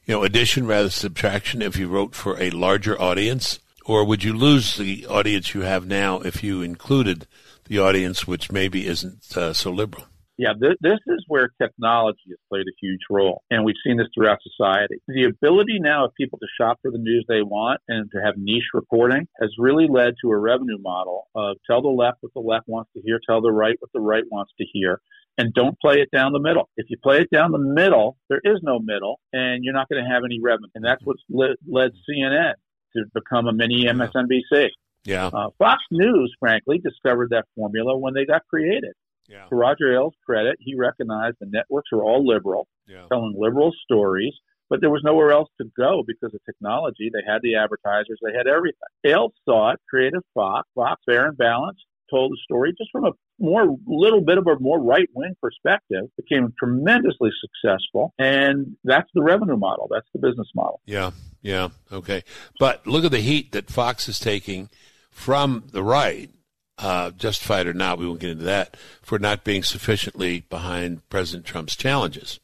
[0.06, 4.24] you know, addition rather than subtraction if you wrote for a larger audience, or would
[4.24, 7.26] you lose the audience you have now if you included
[7.66, 10.06] the audience which maybe isn't uh, so liberal?
[10.38, 14.08] Yeah, this, this is where technology has played a huge role, and we've seen this
[14.16, 14.96] throughout society.
[15.08, 18.36] The ability now of people to shop for the news they want and to have
[18.38, 22.40] niche reporting has really led to a revenue model of tell the left what the
[22.40, 25.02] left wants to hear, tell the right what the right wants to hear,
[25.38, 26.70] and don't play it down the middle.
[26.78, 30.04] If you play it down the middle, there is no middle, and you're not going
[30.04, 30.70] to have any revenue.
[30.74, 32.54] And that's what's led, led CNN
[32.96, 34.70] to become a mini MSNBC.
[35.06, 35.28] Yeah.
[35.28, 38.94] Uh, Fox News, frankly, discovered that formula when they got created.
[39.28, 39.46] Yeah.
[39.46, 43.06] To Roger Ailes' credit, he recognized the networks were all liberal, yeah.
[43.12, 44.34] telling liberal stories,
[44.70, 47.10] but there was nowhere else to go because of technology.
[47.12, 48.80] They had the advertisers, they had everything.
[49.06, 53.12] Ailes saw it, created Fox, Fox Fair and Balanced, told the story just from a
[53.40, 59.22] more little bit of a more right wing perspective, became tremendously successful, and that's the
[59.22, 59.88] revenue model.
[59.92, 60.82] That's the business model.
[60.86, 62.24] Yeah, yeah, okay.
[62.60, 64.70] But look at the heat that Fox is taking
[65.12, 66.30] from the right
[66.78, 71.46] uh, justified or not, we won't get into that, for not being sufficiently behind President
[71.46, 72.40] Trump's challenges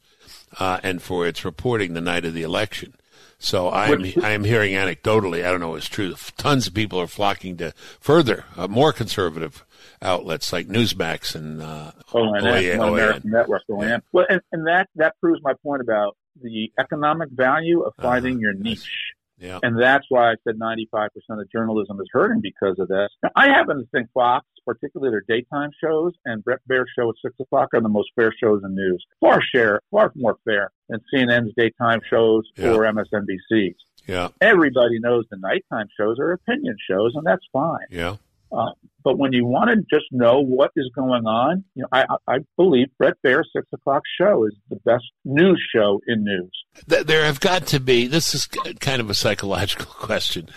[0.58, 2.94] uh, and for its reporting the night of the election.
[3.38, 7.06] So I'm I'm hearing anecdotally, I don't know if it's true, tons of people are
[7.06, 9.64] flocking to further, uh, more conservative
[10.02, 13.88] outlets like Newsmax and uh, OAN, OAN, American Network, OAN.
[13.88, 13.98] Yeah.
[14.12, 18.40] Well, and, and that that proves my point about the economic value of finding uh,
[18.40, 19.09] your niche.
[19.40, 19.58] Yeah.
[19.62, 23.08] And that's why I said 95% of journalism is hurting because of this.
[23.22, 27.16] Now, I happen to think Fox, particularly their daytime shows and Bret Baier's show at
[27.22, 29.04] 6 o'clock are the most fair shows in news.
[29.20, 32.72] Far share, far more fair than CNN's daytime shows yeah.
[32.72, 33.76] or MSNBC's.
[34.06, 34.28] Yeah.
[34.40, 37.86] Everybody knows the nighttime shows are opinion shows, and that's fine.
[37.90, 38.16] Yeah.
[38.52, 38.70] Uh,
[39.02, 42.38] but when you want to just know what is going on, you know, I, I
[42.56, 46.50] believe Bret Baier's Six O'clock Show is the best news show in news.
[46.86, 48.06] There have got to be.
[48.06, 50.48] This is kind of a psychological question.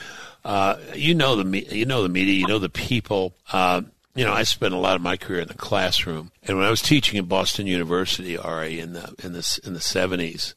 [0.44, 3.34] Uh, you know the you know the media, you know the people.
[3.52, 3.82] Uh,
[4.16, 6.70] you know, I spent a lot of my career in the classroom, and when I
[6.70, 10.54] was teaching at Boston University, Ari, in the in the in the seventies,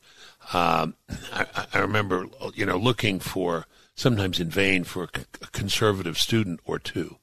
[0.53, 0.95] um,
[1.33, 6.79] I, I remember you know looking for sometimes in vain for a conservative student or
[6.79, 7.17] two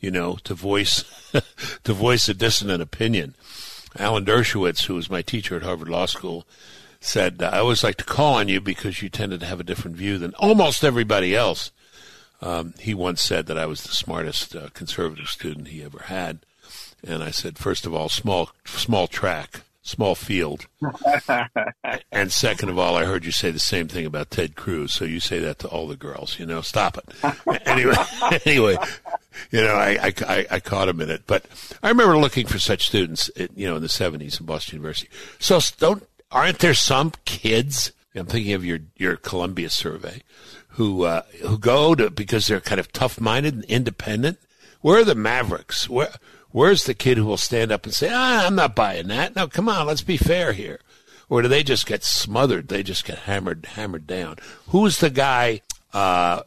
[0.00, 1.04] you know, to voice
[1.84, 3.34] to voice a dissonant opinion.
[3.98, 6.46] Alan Dershowitz, who was my teacher at Harvard Law School,
[7.00, 9.96] said, I always like to call on you because you tended to have a different
[9.96, 11.70] view than almost everybody else.
[12.40, 16.40] Um, he once said that I was the smartest uh, conservative student he ever had.
[17.06, 20.66] And I said, first of all, small, small track, small field.
[22.12, 24.92] and second of all, I heard you say the same thing about Ted Cruz.
[24.92, 27.66] So you say that to all the girls, you know, stop it.
[27.66, 27.94] anyway,
[28.44, 28.76] anyway,
[29.50, 31.46] you know, I, I, I, caught him in it, but
[31.82, 35.08] I remember looking for such students, you know, in the seventies in Boston University.
[35.38, 37.92] So don't, aren't there some kids?
[38.14, 40.22] I'm thinking of your, your Columbia survey
[40.70, 44.38] who, uh, who go to, because they're kind of tough minded and independent.
[44.80, 45.88] Where are the Mavericks?
[45.88, 46.10] Where,
[46.50, 49.36] Where's the kid who will stand up and say, ah, I'm not buying that.
[49.36, 50.80] No, come on, let's be fair here.
[51.28, 52.68] Or do they just get smothered?
[52.68, 54.36] They just get hammered, hammered down.
[54.68, 55.60] Who's the guy?
[55.92, 56.42] Uh,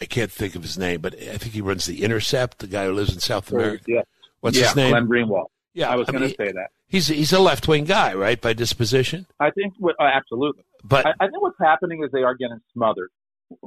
[0.00, 2.58] I can't think of his name, but I think he runs the Intercept.
[2.58, 3.84] The guy who lives in South America.
[3.88, 4.02] Yeah.
[4.40, 4.90] What's yeah, his name?
[4.90, 5.46] Glenn Greenwald.
[5.74, 6.68] Yeah, I was going mean, to say that.
[6.88, 9.26] He's he's a left wing guy, right, by disposition.
[9.38, 10.64] I think what, uh, absolutely.
[10.82, 13.10] But I, I think what's happening is they are getting smothered.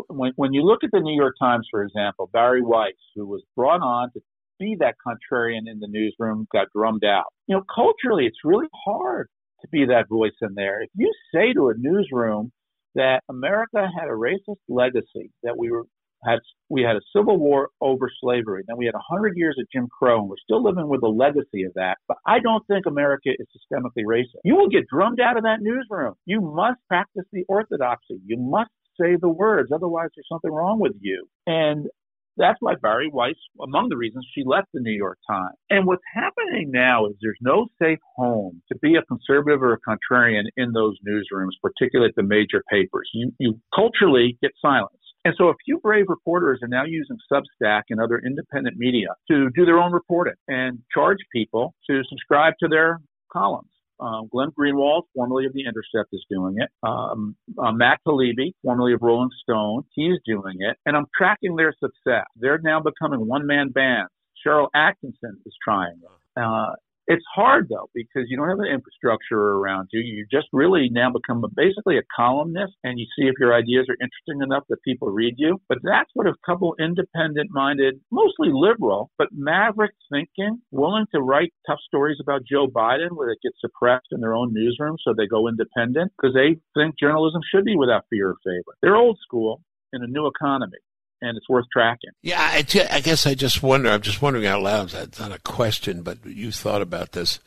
[0.09, 3.43] When when you look at the New York Times, for example, Bari Weiss, who was
[3.55, 4.21] brought on to
[4.63, 7.25] be that contrarian in the newsroom, got drummed out.
[7.47, 9.27] You know, culturally, it's really hard
[9.61, 10.81] to be that voice in there.
[10.81, 12.51] If you say to a newsroom
[12.95, 15.83] that America had a racist legacy, that we were
[16.25, 19.67] had we had a civil war over slavery, then we had a hundred years of
[19.73, 21.97] Jim Crow, and we're still living with the legacy of that.
[22.07, 24.39] But I don't think America is systemically racist.
[24.45, 26.13] You will get drummed out of that newsroom.
[26.25, 28.21] You must practice the orthodoxy.
[28.25, 31.27] You must say the words, otherwise there's something wrong with you.
[31.45, 31.87] And
[32.37, 35.55] that's why Bari Weiss, among the reasons she left the New York Times.
[35.69, 39.79] And what's happening now is there's no safe home to be a conservative or a
[39.79, 43.09] contrarian in those newsrooms, particularly at the major papers.
[43.13, 44.97] You, you culturally get silenced.
[45.25, 49.49] And so a few brave reporters are now using Substack and other independent media to
[49.55, 52.99] do their own reporting and charge people to subscribe to their
[53.31, 53.69] columns.
[53.99, 56.69] Um, Glenn Greenwald, formerly of The Intercept, is doing it.
[56.81, 60.77] Um, uh, Matt Taibbi, formerly of Rolling Stone, he's doing it.
[60.85, 62.25] And I'm tracking their success.
[62.35, 64.11] They're now becoming one man bands.
[64.45, 66.41] Sharyl Attkisson is trying it.
[66.41, 66.73] Uh,
[67.07, 70.01] it's hard though because you don't have an infrastructure around you.
[70.01, 73.87] You just really now become a, basically a columnist, and you see if your ideas
[73.89, 75.59] are interesting enough that people read you.
[75.67, 81.79] But that's what a couple independent-minded, mostly liberal, but maverick thinking, willing to write tough
[81.87, 85.47] stories about Joe Biden where it gets suppressed in their own newsroom, so they go
[85.47, 88.75] independent because they think journalism should be without fear or favor.
[88.81, 89.61] They're old school
[89.91, 90.77] in a new economy
[91.23, 92.11] and it's worth tracking.
[92.21, 93.89] Yeah, I, I guess I just wonder.
[93.89, 94.89] I'm just wondering out loud.
[94.89, 97.39] That's not a question, but you thought about this.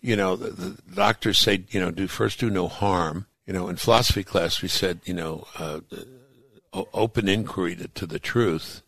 [0.00, 3.26] You know, the, the doctors say, you know, do first do no harm.
[3.46, 5.80] You know, in philosophy class, we said, you know, uh,
[6.94, 8.82] open inquiry to, to the truth.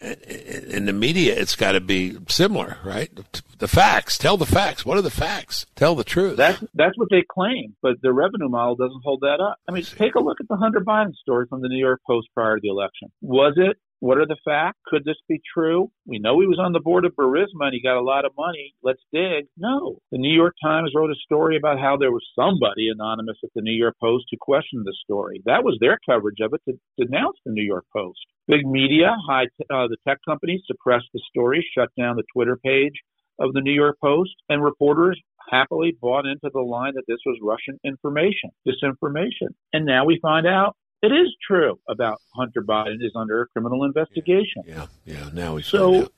[0.00, 3.10] In the media, it's got to be similar, right?
[3.58, 4.16] The facts.
[4.16, 4.86] Tell the facts.
[4.86, 5.66] What are the facts?
[5.76, 6.38] Tell the truth.
[6.38, 9.58] That's that's what they claim, but the revenue model doesn't hold that up.
[9.68, 12.28] I mean, take a look at the Hunter Biden story from the New York Post
[12.32, 13.12] prior to the election.
[13.20, 14.80] Was it what are the facts?
[14.86, 15.90] Could this be true?
[16.06, 18.32] We know he was on the board of Burisma and he got a lot of
[18.36, 18.74] money.
[18.82, 19.46] Let's dig.
[19.56, 19.98] No.
[20.10, 23.62] The New York Times wrote a story about how there was somebody anonymous at the
[23.62, 25.42] New York Post who questioned the story.
[25.44, 28.18] That was their coverage of it to denounce the New York Post.
[28.48, 32.56] Big media, high t- uh, the tech companies suppressed the story, shut down the Twitter
[32.56, 32.94] page
[33.38, 37.38] of the New York Post, and reporters happily bought into the line that this was
[37.42, 39.48] Russian information, disinformation.
[39.72, 43.84] And now we find out it is true about Hunter Biden is under a criminal
[43.84, 44.62] investigation.
[44.66, 45.30] Yeah, yeah.
[45.32, 46.10] Now we so.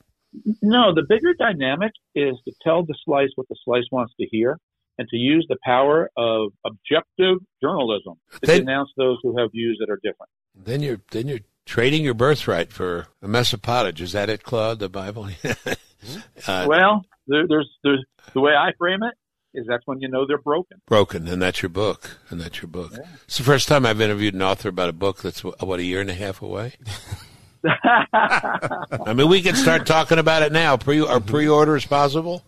[0.63, 4.57] No, the bigger dynamic is to tell the slice what the slice wants to hear,
[4.97, 9.77] and to use the power of objective journalism to then, denounce those who have views
[9.79, 10.31] that are different.
[10.55, 14.01] Then you're then you're trading your birthright for a mess of pottage.
[14.01, 14.79] Is that it, Claude?
[14.79, 15.29] The Bible?
[15.45, 15.75] uh,
[16.67, 19.13] well, there, there's there's the way I frame it
[19.53, 20.81] is that's when you know they're broken.
[20.87, 22.91] Broken, and that's your book, and that's your book.
[22.93, 23.07] Yeah.
[23.25, 26.01] It's the first time I've interviewed an author about a book that's what a year
[26.01, 26.73] and a half away.
[27.65, 30.77] I mean, we can start talking about it now.
[30.77, 32.43] Pre are pre-orders possible?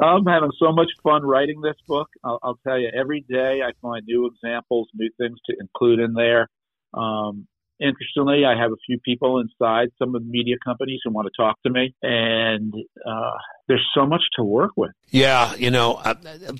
[0.00, 2.08] I'm having so much fun writing this book.
[2.24, 6.14] I'll, I'll, tell you, every day I find new examples, new things to include in
[6.14, 6.48] there.
[6.94, 7.46] Um,
[7.80, 11.42] interestingly, I have a few people inside some of the media companies who want to
[11.42, 12.74] talk to me, and
[13.06, 13.30] uh,
[13.68, 14.92] there's so much to work with.
[15.10, 16.14] Yeah, you know, uh,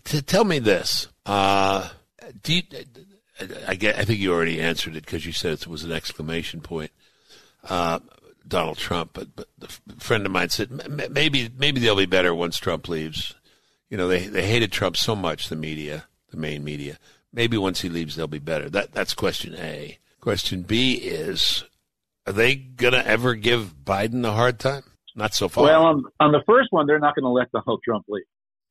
[0.05, 1.09] tell me this.
[1.27, 1.89] Uh,
[2.43, 2.63] do you,
[3.67, 6.61] I, get, I think you already answered it because you said it was an exclamation
[6.61, 6.91] point.
[7.69, 8.01] Uh,
[8.47, 10.71] Donald Trump, but, but a friend of mine said
[11.13, 13.35] maybe maybe they'll be better once Trump leaves.
[13.89, 16.99] You know, they they hated Trump so much, the media, the main media.
[17.33, 18.69] Maybe once he leaves, they'll be better.
[18.69, 19.99] That that's question A.
[20.23, 21.65] Question B is,
[22.29, 24.85] are they going to ever give Biden a hard time?
[25.17, 25.65] Not so far.
[25.65, 28.25] Well, on, on the first one, they're not going to let the whole Trump leave.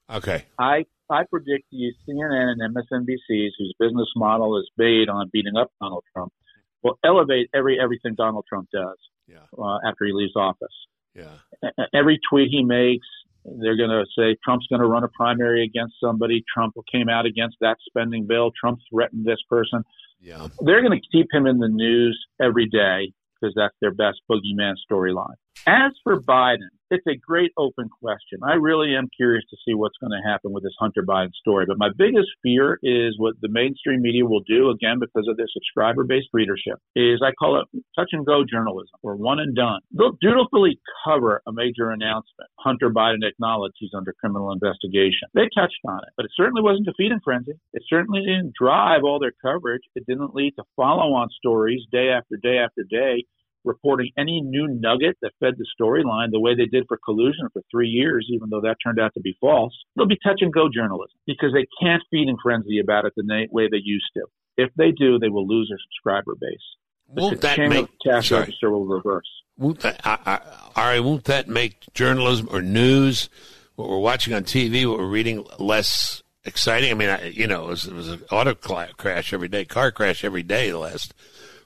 [0.09, 0.45] Okay.
[0.57, 5.69] I I predict you CNN and MSNBCs, whose business model is based on beating up
[5.81, 6.31] Donald Trump,
[6.83, 9.43] will elevate every everything Donald Trump does Yeah.
[9.57, 10.73] uh, after he leaves office.
[11.13, 11.35] Yeah.
[11.93, 13.05] Every tweet he makes,
[13.43, 16.43] they're going to say Trump's going to run a primary against somebody.
[16.53, 18.51] Trump came out against that spending bill.
[18.59, 19.83] Trump threatened this person.
[20.21, 20.47] Yeah.
[20.59, 24.75] They're going to keep him in the news every day because that's their best boogeyman
[24.89, 25.35] storyline.
[25.67, 28.39] As for Biden, it's a great open question.
[28.43, 31.65] I really am curious to see what's going to happen with this Hunter Biden story.
[31.67, 35.47] But my biggest fear is what the mainstream media will do, again, because of their
[35.53, 39.79] subscriber based readership, is I call it touch and go journalism or one and done.
[39.95, 42.49] They'll dutifully cover a major announcement.
[42.57, 45.29] Hunter Biden acknowledged he's under criminal investigation.
[45.35, 47.53] They touched on it, but it certainly wasn't a feeding frenzy.
[47.73, 49.83] It certainly didn't drive all their coverage.
[49.95, 53.25] It didn't lead to follow on stories day after day after day
[53.63, 57.61] reporting any new nugget that fed the storyline the way they did for collusion for
[57.71, 59.73] three years, even though that turned out to be false.
[59.95, 63.47] They'll be touch and go journalism because they can't feed in frenzy about it the
[63.51, 64.23] way they used to.
[64.57, 66.59] If they do, they will lose their subscriber base.
[67.13, 68.41] The Won't that make cash sorry.
[68.41, 69.27] register will reverse.
[69.57, 70.39] Won't that, I,
[70.75, 73.29] I, right, won't that make journalism or news,
[73.75, 76.89] what we're watching on TV, what we're reading, less exciting?
[76.89, 79.91] I mean, I, you know, it was, it was an auto crash every day, car
[79.91, 81.13] crash every day the last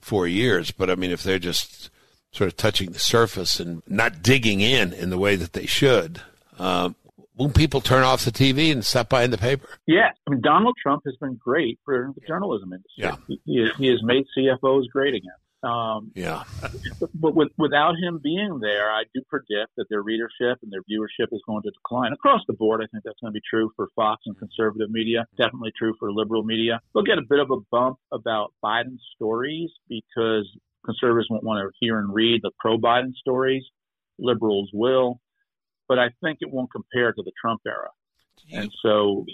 [0.06, 0.72] four years.
[0.72, 1.90] But I mean, if they're just
[2.32, 6.22] sort of touching the surface and not digging in in the way that they should,
[6.60, 6.96] um,
[7.36, 9.68] won't people turn off the TV and stop buying the paper?
[9.88, 13.04] Yeah, I mean, Donald Trump has been great for the journalism industry.
[13.04, 13.16] Yeah.
[13.28, 15.34] He, he, he has made CFOs great again.
[15.66, 16.44] Um, Yeah.
[17.16, 21.34] but with, without him being there, I do predict that their readership and their viewership
[21.34, 22.82] is going to decline across the board.
[22.82, 26.12] I think that's going to be true for Fox and conservative media, definitely true for
[26.12, 26.80] liberal media.
[26.94, 30.48] They'll get a bit of a bump about Biden stories because
[30.86, 33.64] conservatives won't want to hear and read the pro Biden stories.
[34.20, 35.20] Liberals will.
[35.88, 37.90] But I think it won't compare to the Trump era.
[38.52, 39.26] And so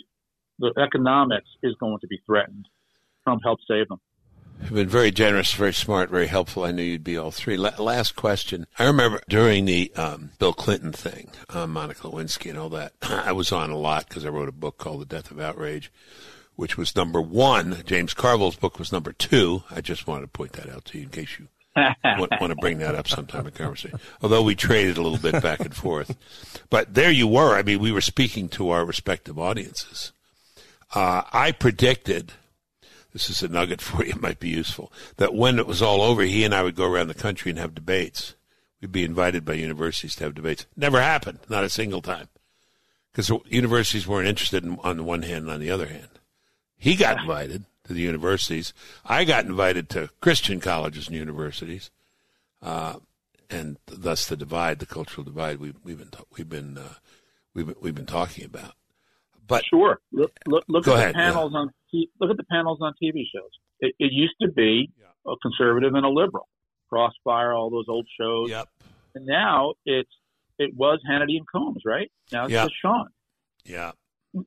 [0.60, 2.68] the economics is going to be threatened.
[3.24, 4.00] Trump helped save them.
[4.62, 6.64] You've been very generous, very smart, very helpful.
[6.64, 7.58] I knew you'd be all three.
[7.58, 8.68] La- last question.
[8.80, 13.34] I remember during the um, Bill Clinton thing, uh, Monica Lewinsky and all that, I
[13.34, 15.92] was on a lot because I wrote a book called The Death of Outrage,
[16.56, 17.84] which was number one.
[17.86, 19.64] James Carville's book was number two.
[19.70, 22.58] I just wanted to point that out to you in case you want, want to
[22.62, 24.00] bring that up sometime in conversation.
[24.22, 26.16] Although we traded a little bit back and forth.
[26.70, 27.56] But there you were.
[27.56, 30.12] I mean, we were speaking to our respective audiences.
[30.94, 32.34] Uh, I predicted
[33.14, 36.02] this is a nugget for you, it might be useful, that when it was all
[36.02, 38.36] over, he and I would go around the country and have debates.
[38.80, 40.66] We'd be invited by universities to have debates.
[40.76, 42.28] Never happened, not a single time.
[43.12, 46.08] Because universities weren't interested in, on the one hand and on the other hand.
[46.78, 48.74] He got invited to the universities.
[49.06, 51.92] I got invited to Christian colleges and universities.
[52.62, 52.96] Uh,
[53.50, 56.94] and thus the divide, the cultural divide we, we've been, we've been, uh,
[57.54, 58.74] we've been, we've been talking about.
[59.46, 60.00] But Sure.
[60.12, 63.24] Look, look, look at ahead, the panels on t- look at the panels on TV
[63.34, 63.50] shows.
[63.80, 64.90] It, it used to be
[65.28, 66.48] a conservative and a liberal.
[66.90, 68.50] Crossfire, all those old shows.
[68.50, 68.68] yep,
[69.16, 70.10] And now it's
[70.60, 72.12] it was Hannity and Colmes, right?
[72.32, 72.64] Now it's Yeah.
[72.66, 73.08] just Sean.
[73.66, 73.92] yeah,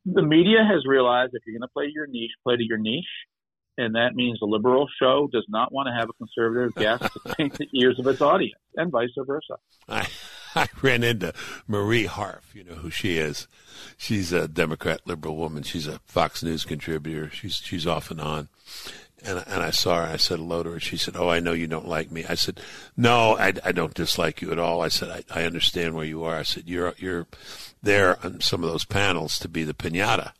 [0.06, 3.04] The media has realized if you're going to play your niche, play to your niche.
[3.76, 7.34] And that means the liberal show does not want to have a conservative guest to
[7.34, 9.56] paint the ears of its audience, and vice versa.
[10.56, 11.32] I ran into
[11.66, 12.54] Marie Harf.
[12.54, 13.48] You know who she is.
[13.96, 15.62] She's a Democrat liberal woman.
[15.62, 17.30] She's a Fox News contributor.
[17.30, 18.48] She's she's off and on.
[19.22, 20.12] And and I saw her.
[20.12, 20.80] I said hello to her.
[20.80, 22.60] She said, "Oh, I know you don't like me." I said,
[22.96, 26.24] "No, I, I don't dislike you at all." I said, I, "I understand where you
[26.24, 27.26] are." I said, "You're you're
[27.82, 30.32] there on some of those panels to be the pinata."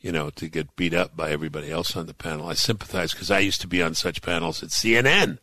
[0.00, 2.48] You know, to get beat up by everybody else on the panel.
[2.48, 5.38] I sympathize because I used to be on such panels at CNN.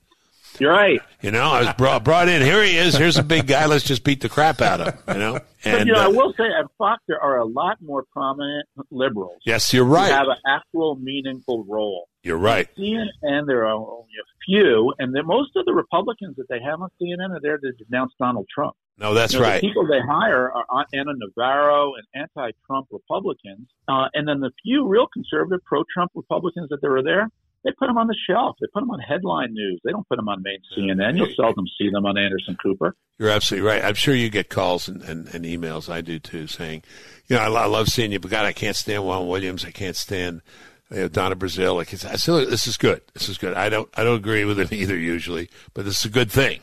[0.58, 1.02] You're right.
[1.22, 2.42] You know, I was brought brought in.
[2.42, 2.96] Here he is.
[2.96, 3.66] Here's a big guy.
[3.66, 5.02] Let's just beat the crap out of him.
[5.08, 7.46] You know, But and you know, I uh, will say at Fox there are a
[7.46, 10.12] lot more prominent liberals yes, you're right.
[10.12, 12.08] have an actual meaningful role.
[12.24, 12.68] You're right.
[12.78, 16.82] CNN, there are only a few, and then most of the Republicans that they have
[16.82, 18.76] on CNN are there to denounce Donald Trump.
[18.98, 19.62] No, that's You know, right.
[19.62, 24.88] The people they hire are Ana Navarro and anti-Trump Republicans, uh, and then the few
[24.88, 27.30] real conservative pro-Trump Republicans that there are there,
[27.64, 28.56] they put them on the shelf.
[28.62, 29.82] They put them on headline news.
[29.84, 31.18] They don't put them on main CNN.
[31.18, 32.96] You'll seldom see them on Anderson Cooper.
[33.18, 33.84] You're absolutely right.
[33.84, 35.90] I'm sure you get calls and, and, and emails.
[35.90, 36.84] I do too, saying,
[37.28, 39.66] you know, I, I love seeing you, but God, I can't stand Juan Williams.
[39.66, 40.42] I can't stand
[40.90, 41.76] you know, Donna Brazile.
[41.76, 43.02] Like I look, this is good.
[43.14, 43.56] This is good.
[43.56, 46.62] I don't I don't agree with him either usually, but this is a good thing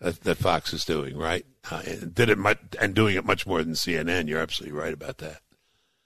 [0.00, 1.46] that, that Fox is doing right.
[1.70, 4.26] Uh, and did it much, and doing it much more than CNN.
[4.26, 5.42] You're absolutely right about that.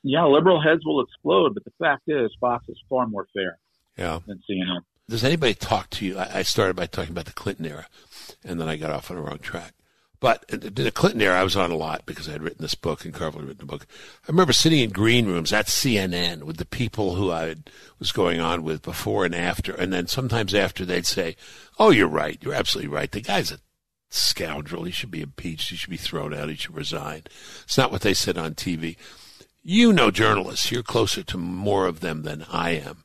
[0.02, 3.58] Yeah, liberal heads will explode, but the fact is, Fox is far more fair
[3.96, 4.20] Yeah.
[4.26, 4.80] than CNN.
[5.08, 6.18] Does anybody talk to you?
[6.18, 7.86] I, started by talking about the Clinton era,
[8.44, 9.72] and then I got off on the wrong track.
[10.18, 12.62] But uh, in the Clinton era, I was on a lot because I had written
[12.62, 13.86] this book and Carville had written the book.
[14.24, 17.54] I remember sitting in green rooms at CNN with the people who I
[17.98, 19.74] was going on with before and after.
[19.74, 21.36] And then sometimes after they'd say,
[21.78, 22.38] Oh, you're right.
[22.40, 23.12] You're absolutely right.
[23.12, 23.60] The guy's a
[24.08, 24.84] scoundrel.
[24.84, 25.70] He should be impeached.
[25.70, 26.48] He should be thrown out.
[26.48, 27.24] He should resign.
[27.64, 28.96] It's not what they said on TV.
[29.62, 30.70] You know journalists.
[30.70, 33.02] You're closer to more of them than I am.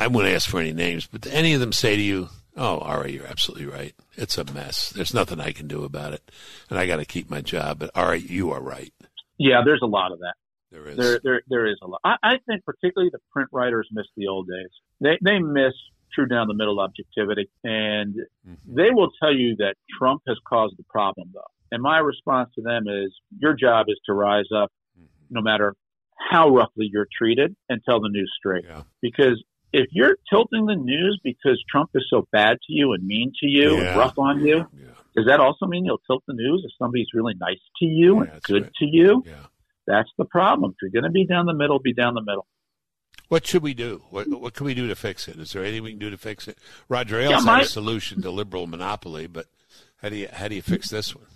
[0.00, 3.12] I wouldn't ask for any names, but any of them say to you, Oh, Ari,
[3.12, 3.94] you're absolutely right.
[4.16, 4.90] It's a mess.
[4.90, 6.30] There's nothing I can do about it.
[6.68, 7.78] And I got to keep my job.
[7.78, 8.92] But Ari, you are right.
[9.38, 10.34] Yeah, there's a lot of that.
[10.72, 10.96] There is.
[10.96, 12.00] There, there, there is a lot.
[12.04, 14.70] I, I think particularly the print writers miss the old days.
[15.00, 15.74] They, they miss
[16.12, 17.48] true down the middle objectivity.
[17.62, 18.14] And
[18.46, 18.74] mm-hmm.
[18.74, 21.40] they will tell you that Trump has caused the problem, though.
[21.72, 25.06] And my response to them is your job is to rise up mm-hmm.
[25.30, 25.74] no matter
[26.30, 28.64] how roughly you're treated and tell the news straight.
[28.68, 28.82] Yeah.
[29.00, 29.42] Because
[29.72, 33.46] if you're tilting the news because Trump is so bad to you and mean to
[33.46, 33.90] you yeah.
[33.90, 34.88] and rough on you, yeah.
[35.16, 38.42] does that also mean you'll tilt the news if somebody's really nice to you and
[38.42, 38.72] good right.
[38.78, 39.24] to you?
[39.86, 40.72] That's the problem.
[40.72, 42.46] If you're going to be down the middle, be down the middle.
[43.28, 44.02] What should we do?
[44.10, 45.38] What what can we do to fix it?
[45.38, 46.58] Is there anything we can do to fix it?
[46.88, 49.46] Roger Ailes yeah, had a solution to liberal monopoly, but
[50.02, 51.26] how do you how do you fix this one?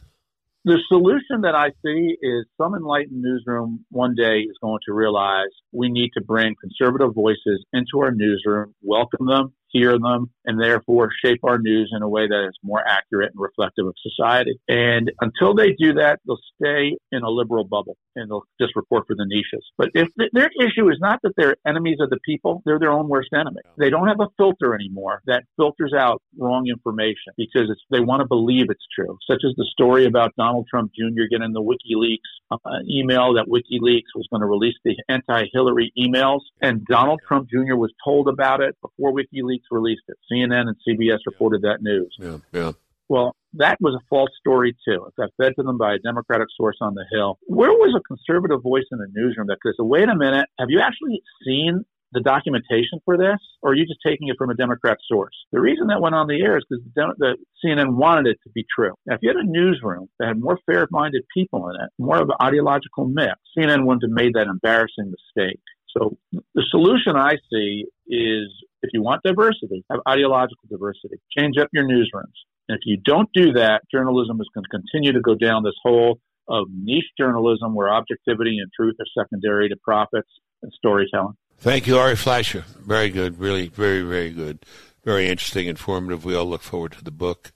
[0.67, 5.51] The solution that I see is some enlightened newsroom one day is going to realize
[5.73, 11.11] we need to bring conservative voices into our newsroom, welcome them, hear them, and therefore
[11.23, 14.59] shape our news in a way that is more accurate and reflective of society.
[14.69, 19.07] And until they do that, they'll stay in a liberal bubble and they'll just report
[19.07, 19.65] for the niches.
[19.77, 22.93] But if th- their issue is not that they're enemies of the people, they're their
[22.93, 23.61] own worst enemy.
[23.77, 28.27] They don't have a filter anymore that filters out wrong information because they want to
[28.27, 31.25] believe it's true, such as the story about Donald Trump Jr.
[31.31, 32.19] getting the WikiLeaks
[32.53, 32.59] uh,
[32.89, 37.75] email that WikiLeaks was going to release the anti-Hillary emails, and Donald Trump Jr.
[37.75, 40.17] was told about it before WikiLeaks released it.
[40.31, 42.15] CNN and CBS reported that news.
[42.19, 42.73] Yeah, yeah.
[43.09, 45.05] Well, that was a false story too.
[45.07, 47.39] It got fed to them by a Democratic source on the Hill.
[47.47, 50.71] Where was a conservative voice in the newsroom that could say, "Wait a minute, have
[50.71, 51.85] you actually seen
[52.15, 55.35] the documentation for this, or are you just taking it from a Democrat source?
[55.53, 58.51] The reason that went on the air is because the, the, CNN wanted it to
[58.55, 58.95] be true.
[59.05, 62.29] Now, if you had a newsroom that had more fair-minded people in it, more of
[62.29, 65.61] an ideological mix, CNN wouldn't have made that embarrassing mistake.
[65.97, 68.49] So the solution I see is
[68.85, 71.17] if you want diversity, have ideological diversity.
[71.37, 72.37] Change up your newsrooms.
[72.69, 75.75] And if you don't do that, journalism is going to continue to go down this
[75.83, 76.19] hole
[76.49, 80.29] of niche journalism where objectivity and truth are secondary to profits
[80.63, 81.35] and storytelling.
[81.59, 82.65] Thank you, Ari Fleischer.
[82.87, 83.39] Very good.
[83.39, 84.65] Really, very, very good.
[85.03, 86.25] Very interesting, informative.
[86.25, 87.53] We all look forward to the book.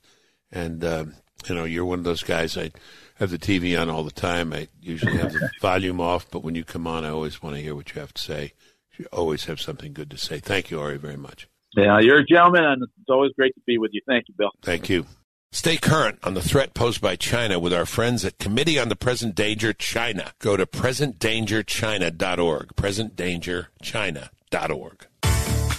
[0.50, 1.04] And, uh,
[1.46, 2.56] you know, you're one of those guys.
[2.56, 2.70] I
[3.16, 4.54] have the TV on all the time.
[4.54, 7.62] I usually have the volume off, but when you come on, I always want to
[7.62, 8.54] hear what you have to say.
[8.98, 10.40] You always have something good to say.
[10.40, 11.46] Thank you, Ari, very much.
[11.76, 14.00] Yeah, you're a gentleman, and it's always great to be with you.
[14.06, 14.50] Thank you, Bill.
[14.62, 15.06] Thank you.
[15.52, 18.96] Stay current on the threat posed by China with our friends at Committee on the
[18.96, 20.32] Present Danger China.
[20.40, 22.76] Go to presentdangerchina.org.
[22.76, 25.06] Presentdangerchina.org.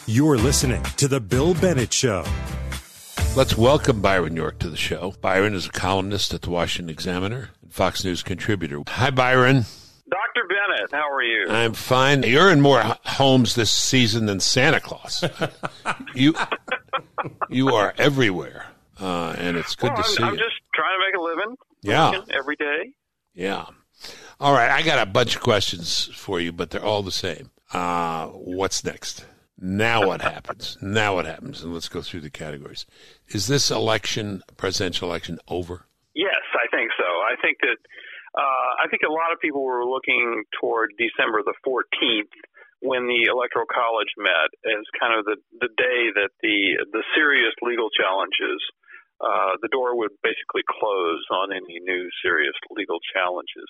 [0.07, 2.25] You're listening to The Bill Bennett Show.
[3.35, 5.13] Let's welcome Byron York to the show.
[5.21, 8.81] Byron is a columnist at the Washington Examiner and Fox News contributor.
[8.87, 9.65] Hi, Byron.
[10.09, 10.47] Dr.
[10.47, 11.47] Bennett, how are you?
[11.49, 12.23] I'm fine.
[12.23, 15.23] You're in more homes this season than Santa Claus.
[16.15, 16.33] you
[17.49, 18.65] you are everywhere,
[18.99, 20.39] uh, and it's good well, to I'm, see I'm you.
[20.39, 21.57] just trying to make a living.
[21.81, 22.93] Yeah, every day.
[23.33, 23.65] Yeah.
[24.39, 27.51] All right, I got a bunch of questions for you, but they're all the same.
[27.73, 29.25] Uh, what's next?
[29.61, 30.77] Now what happens?
[30.81, 31.61] Now what happens?
[31.61, 32.85] And let's go through the categories.
[33.27, 35.85] Is this election, presidential election, over?
[36.15, 37.03] Yes, I think so.
[37.03, 37.77] I think that
[38.37, 42.33] uh, I think a lot of people were looking toward December the 14th
[42.81, 47.51] when the Electoral College met as kind of the the day that the the serious
[47.61, 48.59] legal challenges
[49.19, 53.67] uh, the door would basically close on any new serious legal challenges.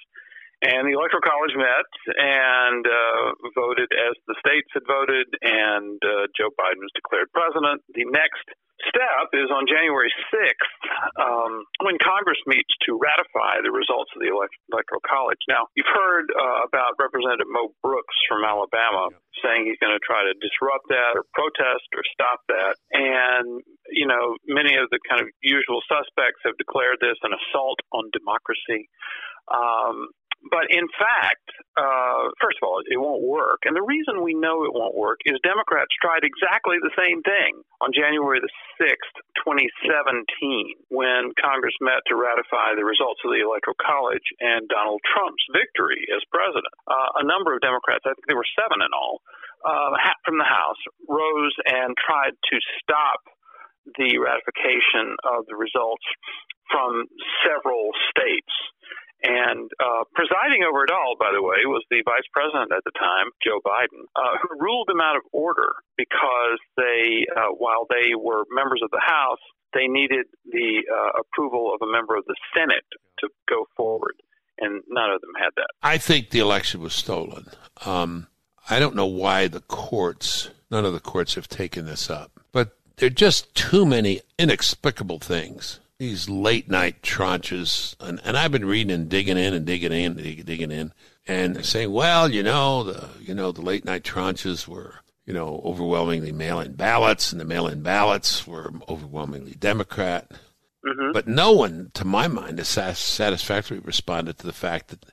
[0.60, 1.88] And the Electoral College met
[2.20, 7.80] and uh, voted as the states had voted, and uh, Joe Biden was declared president.
[7.96, 8.44] The next
[8.88, 10.76] step is on January 6th
[11.20, 15.40] um, when Congress meets to ratify the results of the elect- Electoral College.
[15.48, 19.12] Now, you've heard uh, about Representative Mo Brooks from Alabama
[19.44, 22.76] saying he's going to try to disrupt that or protest or stop that.
[22.92, 27.80] And, you know, many of the kind of usual suspects have declared this an assault
[27.92, 28.88] on democracy.
[29.50, 30.12] Um,
[30.48, 31.44] but in fact,
[31.76, 33.68] uh, first of all, it won't work.
[33.68, 37.60] And the reason we know it won't work is Democrats tried exactly the same thing
[37.84, 43.76] on January the 6th, 2017, when Congress met to ratify the results of the Electoral
[43.84, 46.72] College and Donald Trump's victory as president.
[46.88, 49.20] Uh, a number of Democrats, I think there were seven in all,
[49.68, 49.92] uh,
[50.24, 53.20] from the House, rose and tried to stop
[53.98, 56.04] the ratification of the results
[56.72, 57.06] from
[57.44, 58.54] several states.
[59.22, 62.96] And uh, presiding over it all, by the way, was the vice president at the
[62.96, 68.16] time, Joe Biden, uh, who ruled them out of order because they, uh, while they
[68.16, 69.44] were members of the House,
[69.74, 72.88] they needed the uh, approval of a member of the Senate
[73.20, 74.16] to go forward,
[74.58, 75.70] and none of them had that.
[75.84, 77.48] I think the election was stolen.
[77.86, 78.28] Um,
[78.70, 82.78] I don't know why the courts, none of the courts have taken this up, but
[82.98, 85.80] there are just too many inexplicable things.
[86.00, 90.18] These late night tranches, and, and I've been reading and digging in and digging in,
[90.18, 90.94] and digging in,
[91.28, 95.62] and saying, well, you know, the you know the late night tranches were you know
[95.66, 100.32] overwhelmingly mail-in ballots, and the mail-in ballots were overwhelmingly Democrat.
[100.86, 101.12] Mm-hmm.
[101.12, 105.06] But no one, to my mind, has satisfactorily responded to the fact that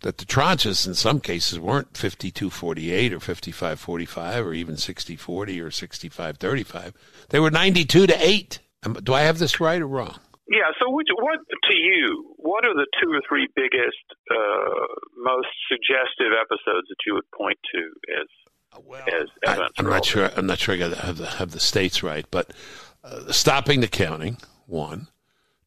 [0.00, 6.92] that the tranches in some cases weren't 52-48 or 55-45 or even 60-40 or 65-35.
[7.30, 8.58] They were 92 to 8.
[8.94, 10.18] Do I have this right or wrong?
[10.48, 10.70] Yeah.
[10.80, 12.34] So, which, what to you?
[12.36, 17.58] What are the two or three biggest, uh, most suggestive episodes that you would point
[17.74, 17.80] to
[18.20, 19.72] as well, as evidence?
[19.78, 20.30] I, am not sure.
[20.36, 20.74] I'm not sure.
[20.74, 22.52] I have the have the states right, but
[23.02, 24.38] uh, stopping the counting.
[24.66, 25.08] One,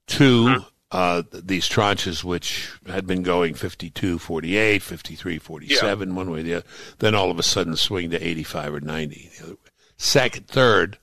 [0.08, 0.64] 2 Mm-hmm.
[0.92, 6.54] uh, these tranches which had been going 52, 48, 53, 47, one way or the
[6.56, 6.66] other,
[6.98, 9.70] then all of a sudden swing to 85 or 90 the other way.
[9.98, 10.98] Second, third,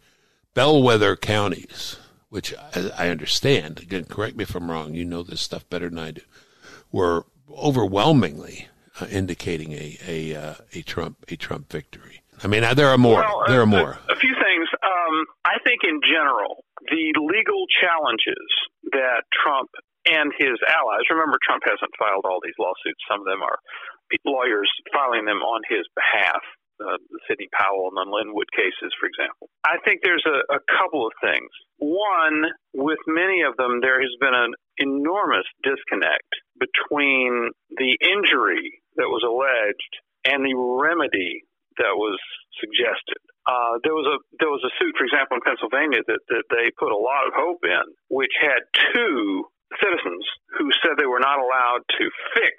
[0.55, 1.97] bellwether counties,
[2.29, 5.89] which I, I understand, again, correct me if I'm wrong, you know this stuff better
[5.89, 6.23] than I do,
[6.93, 8.69] were overwhelmingly
[9.01, 12.23] uh, indicating a a, uh, a Trump a Trump victory.
[12.43, 13.21] I mean, uh, there are more.
[13.21, 13.99] Well, there are more.
[14.09, 14.69] A, a few things.
[14.83, 18.47] Um, I think in general, the legal challenges
[18.93, 19.71] that Trump
[20.07, 21.03] and his allies.
[21.11, 23.03] Remember, Trump hasn't filed all these lawsuits.
[23.11, 23.59] Some of them are
[24.25, 26.43] lawyers filing them on his behalf.
[26.77, 29.49] Uh, the Sidney Powell and the Lin Wood cases, for example.
[29.65, 31.49] I think there's a, a couple of things.
[31.81, 36.29] One, with many of them, there has been an enormous disconnect
[36.61, 37.51] between
[37.81, 39.93] the injury that was alleged
[40.29, 41.49] and the remedy
[41.79, 42.21] that was
[42.61, 43.21] suggested.
[43.47, 46.73] Uh, there was a there was a suit, for example, in Pennsylvania that, that they
[46.77, 48.61] put a lot of hope in, which had
[48.93, 49.47] two
[49.79, 50.25] citizens
[50.59, 52.05] who said they were not allowed to
[52.35, 52.53] fix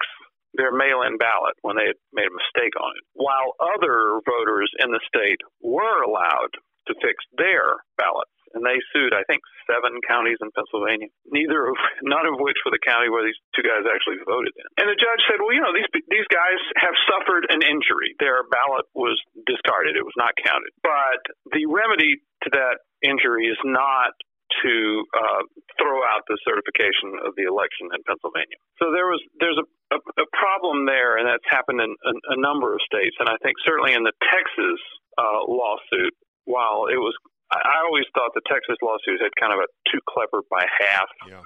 [0.57, 4.91] their mail-in ballot when they had made a mistake on it, while other voters in
[4.91, 8.31] the state were allowed to fix their ballots.
[8.55, 12.71] And they sued, I think, seven counties in Pennsylvania, neither of, none of which were
[12.71, 14.67] the county where these two guys actually voted in.
[14.79, 18.15] And the judge said, well, you know, these these guys have suffered an injury.
[18.23, 20.71] Their ballot was discarded; it was not counted.
[20.79, 24.15] But the remedy to that injury is not
[24.63, 24.73] to
[25.13, 25.41] uh,
[25.77, 28.57] throw out the certification of the election in Pennsylvania.
[28.81, 32.37] So there was there's a, a, a problem there, and that's happened in a, a,
[32.37, 33.15] number of states.
[33.19, 34.79] And I think certainly in the Texas
[35.17, 36.13] uh, lawsuit,
[36.45, 37.13] while it was,
[37.53, 41.09] I, I always thought the Texas lawsuit had kind of a too clever by half
[41.29, 41.43] Yeah.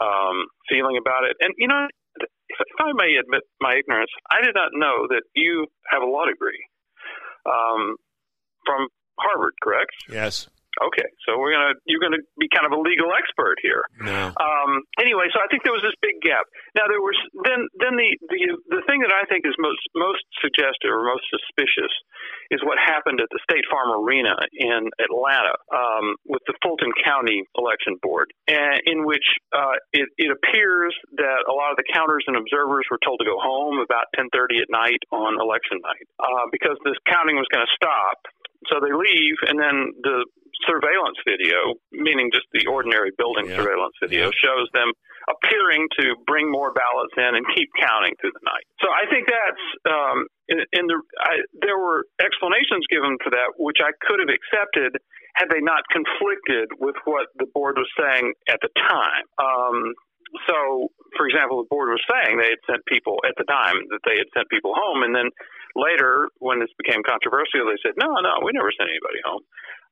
[0.00, 1.36] um, feeling about it.
[1.40, 1.88] And you know,
[2.20, 6.08] if, if I may admit my ignorance, I did not know that you have a
[6.08, 6.62] law degree
[7.46, 7.96] um,
[8.64, 8.88] from
[9.18, 9.92] Harvard, correct?
[10.08, 10.48] Yes.
[10.82, 13.86] Okay, so we're gonna you're gonna be kind of a legal expert here.
[14.02, 14.34] No.
[14.34, 16.50] Um, anyway, so I think there was this big gap.
[16.74, 17.14] Now there was
[17.46, 18.38] then then the, the
[18.74, 21.94] the thing that I think is most most suggestive or most suspicious
[22.50, 27.46] is what happened at the State Farm Arena in Atlanta um, with the Fulton County
[27.54, 32.24] Election Board, and in which uh, it, it appears that a lot of the counters
[32.26, 36.50] and observers were told to go home about 10:30 at night on election night uh,
[36.50, 38.18] because this counting was going to stop.
[38.72, 40.24] So they leave, and then the
[40.66, 43.56] surveillance video, meaning just the ordinary building Yeah.
[43.58, 44.38] surveillance video, Yeah.
[44.42, 44.92] shows them
[45.28, 48.64] appearing to bring more ballots in and keep counting through the night.
[48.80, 53.56] So I think that's um, in, in the I, there were explanations given for that
[53.56, 54.96] which I could have accepted
[55.36, 59.24] had they not conflicted with what the board was saying at the time.
[59.40, 59.94] Um,
[60.46, 64.02] so, for example, the board was saying they had sent people at the time that
[64.04, 65.30] they had sent people home, and then
[65.74, 69.42] later, when this became controversial, they said, "No, no, we never sent anybody home."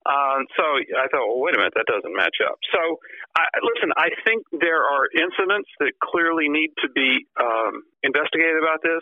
[0.03, 0.64] Um, so
[0.98, 2.59] I thought, well, wait a minute, that doesn't match up.
[2.74, 2.98] So,
[3.38, 8.82] I, listen, I think there are incidents that clearly need to be um, investigated about
[8.82, 9.00] this.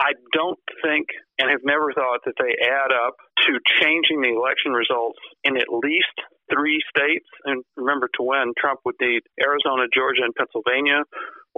[0.00, 4.72] I don't think and have never thought that they add up to changing the election
[4.72, 6.14] results in at least
[6.50, 7.26] three states.
[7.44, 11.02] And remember, to win, Trump would need Arizona, Georgia, and Pennsylvania,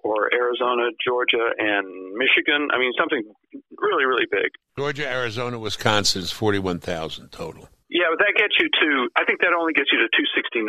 [0.03, 2.69] or Arizona, Georgia, and Michigan.
[2.73, 3.23] I mean, something
[3.77, 4.51] really, really big.
[4.77, 7.69] Georgia, Arizona, Wisconsin is 41,000 total.
[7.91, 9.11] Yeah, but that gets you to.
[9.19, 10.63] I think that only gets you to 269.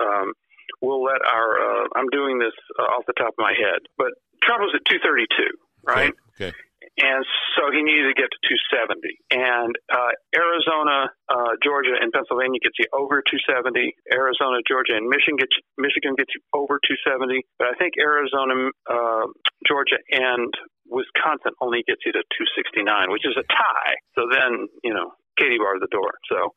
[0.00, 0.32] Um,
[0.80, 1.50] we'll let our.
[1.60, 4.84] Uh, I'm doing this uh, off the top of my head, but Trump was at
[4.88, 5.52] 232,
[5.84, 6.16] right?
[6.40, 6.56] Okay.
[6.96, 7.24] and
[7.56, 8.40] so he needed to get to
[8.72, 9.04] 270.
[9.36, 13.92] And uh, Arizona, uh, Georgia, and Pennsylvania gets you over 270.
[14.12, 17.44] Arizona, Georgia, and Michigan gets Michigan gets you over 270.
[17.60, 19.28] But I think Arizona, uh,
[19.68, 20.48] Georgia, and
[20.88, 23.96] Wisconsin only gets you to 269, which is a tie.
[24.16, 26.16] So then, you know, Katie bars the door.
[26.28, 26.52] So,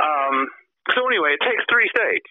[0.00, 0.48] um,
[0.94, 2.28] so anyway, it takes three states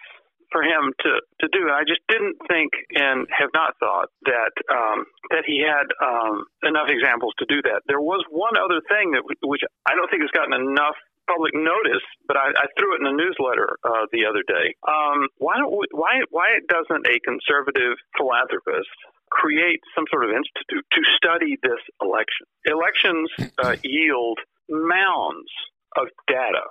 [0.52, 1.12] for him to
[1.42, 1.70] to do.
[1.70, 6.46] And I just didn't think and have not thought that um, that he had um,
[6.64, 7.82] enough examples to do that.
[7.88, 10.98] There was one other thing that which I don't think has gotten enough
[11.30, 14.74] public notice, but I, I threw it in a newsletter uh, the other day.
[14.82, 18.90] Um, why don't we, why why doesn't a conservative philanthropist
[19.30, 22.50] create some sort of institute to study this election?
[22.66, 23.30] Elections
[23.62, 25.50] uh, yield mounds
[25.98, 26.66] of data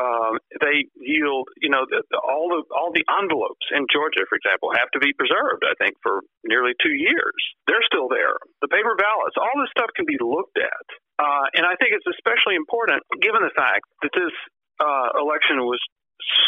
[0.00, 4.40] um, they yield, you know, the, the, all the all the envelopes in Georgia, for
[4.40, 5.68] example, have to be preserved.
[5.68, 7.36] I think for nearly two years,
[7.68, 8.40] they're still there.
[8.64, 10.86] The paper ballots, all this stuff can be looked at,
[11.20, 14.32] uh, and I think it's especially important given the fact that this
[14.80, 15.80] uh, election was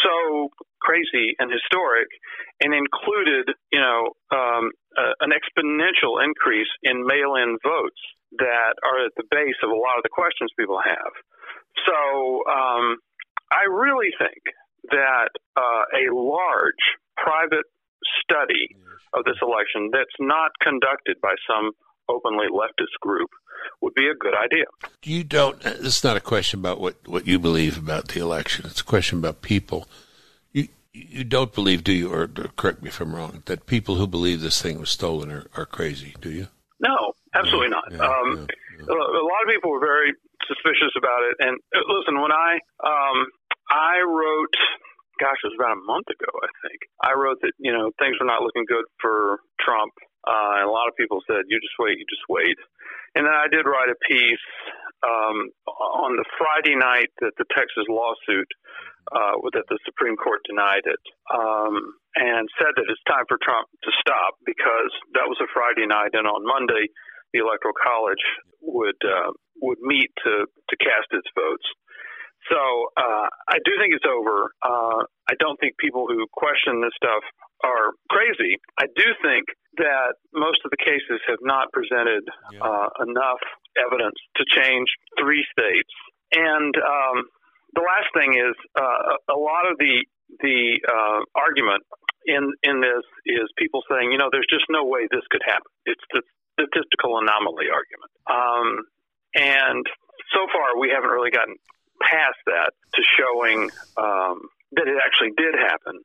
[0.01, 0.49] so
[0.81, 2.09] crazy and historic,
[2.63, 7.99] and included, you know, um, uh, an exponential increase in mail-in votes
[8.39, 11.13] that are at the base of a lot of the questions people have.
[11.85, 12.97] So um,
[13.51, 14.41] I really think
[14.91, 16.83] that uh, a large
[17.17, 17.65] private
[18.21, 18.75] study
[19.13, 21.71] of this election that's not conducted by some
[22.07, 23.29] openly leftist group
[23.81, 24.65] would be a good idea.
[25.03, 25.59] You don't.
[25.61, 28.65] This is not a question about what, what you believe about the election.
[28.65, 29.87] It's a question about people.
[30.51, 32.11] You you don't believe, do you?
[32.13, 33.43] Or, or correct me if I'm wrong.
[33.45, 36.15] That people who believe this thing was stolen are, are crazy.
[36.21, 36.47] Do you?
[36.79, 37.85] No, absolutely not.
[37.91, 38.85] Yeah, um, yeah, yeah.
[38.85, 40.13] A lot of people were very
[40.47, 41.35] suspicious about it.
[41.41, 43.17] And uh, listen, when I um,
[43.69, 44.55] I wrote,
[45.19, 46.79] gosh, it was about a month ago, I think.
[47.01, 49.93] I wrote that you know things were not looking good for Trump,
[50.27, 52.57] uh, and a lot of people said, "You just wait, you just wait."
[53.15, 54.47] And then I did write a piece
[55.03, 58.49] um, on the Friday night that the Texas lawsuit
[59.13, 63.69] uh, that the Supreme Court denied it, um, and said that it's time for Trump
[63.85, 66.89] to stop because that was a Friday night, and on Monday
[67.35, 68.23] the Electoral College
[68.63, 71.67] would uh, would meet to to cast its votes.
[72.47, 72.61] So
[72.95, 74.53] uh, I do think it's over.
[74.63, 77.23] Uh, I don't think people who question this stuff
[77.63, 78.57] are crazy.
[78.77, 82.23] I do think that most of the cases have not presented
[82.53, 82.61] yeah.
[82.61, 83.41] uh, enough
[83.75, 84.87] evidence to change
[85.19, 85.89] three states.
[86.31, 87.25] And um,
[87.73, 90.05] the last thing is uh, a lot of the
[90.39, 91.83] the uh, argument
[92.25, 95.69] in in this is people saying, you know, there's just no way this could happen.
[95.85, 96.21] It's the
[96.55, 98.11] statistical anomaly argument.
[98.25, 98.87] Um,
[99.35, 99.83] and
[100.31, 101.55] so far, we haven't really gotten
[102.01, 105.99] past that to showing um, that it actually did happen.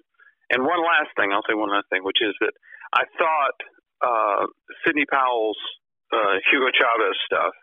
[0.50, 2.52] And one last thing, I'll say one last thing, which is that
[2.92, 3.58] I thought
[4.02, 4.46] uh,
[4.84, 5.58] Sidney Powell's
[6.12, 7.54] uh, Hugo Chavez stuff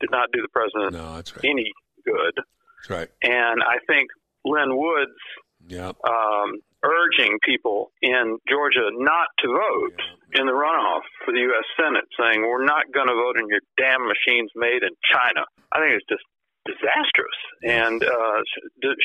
[0.00, 1.44] did not do the president no, right.
[1.44, 1.72] any
[2.04, 2.34] good.
[2.36, 3.08] That's right.
[3.22, 4.08] And I think
[4.44, 5.20] Lin Wood's
[5.68, 5.96] yep.
[6.06, 10.00] um, urging people in Georgia not to vote
[10.34, 11.66] in the runoff for the U.S.
[11.76, 15.44] Senate, saying we're not going to vote in your damn machines made in China.
[15.72, 16.24] I think it's just
[16.66, 18.40] disastrous and uh,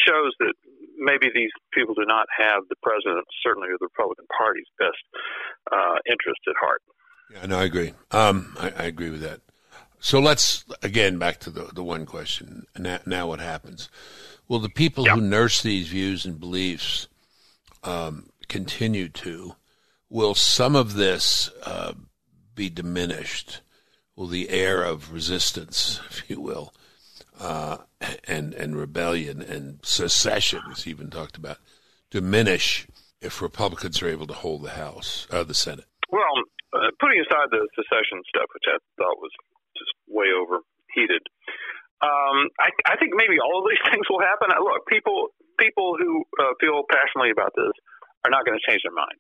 [0.08, 0.54] shows that
[0.98, 5.02] maybe these people do not have the president, certainly the Republican Party's best
[5.72, 6.82] uh, interest at heart.
[7.34, 7.94] Yeah, no, I agree.
[8.12, 9.40] Um, I, I, agree with that.
[10.00, 12.66] So let's again back to the the one question.
[12.78, 13.90] Now, now what happens?
[14.52, 17.08] Will the people who nurse these views and beliefs
[17.86, 19.56] um, continue to?
[20.10, 21.94] Will some of this uh,
[22.54, 23.62] be diminished?
[24.14, 26.74] Will the air of resistance, if you will,
[27.40, 27.78] uh,
[28.28, 31.60] and and rebellion and secession, as he even talked about,
[32.10, 32.88] diminish
[33.22, 35.86] if Republicans are able to hold the House, uh, the Senate?
[36.10, 36.44] Well,
[36.74, 39.32] uh, putting aside the secession stuff, which I thought was
[39.78, 41.24] just way overheated,
[42.02, 44.50] um, I, I think maybe all of these things will happen.
[44.58, 45.30] Look, people
[45.60, 47.74] people who uh, feel passionately about this
[48.26, 49.18] are not going to change their mind.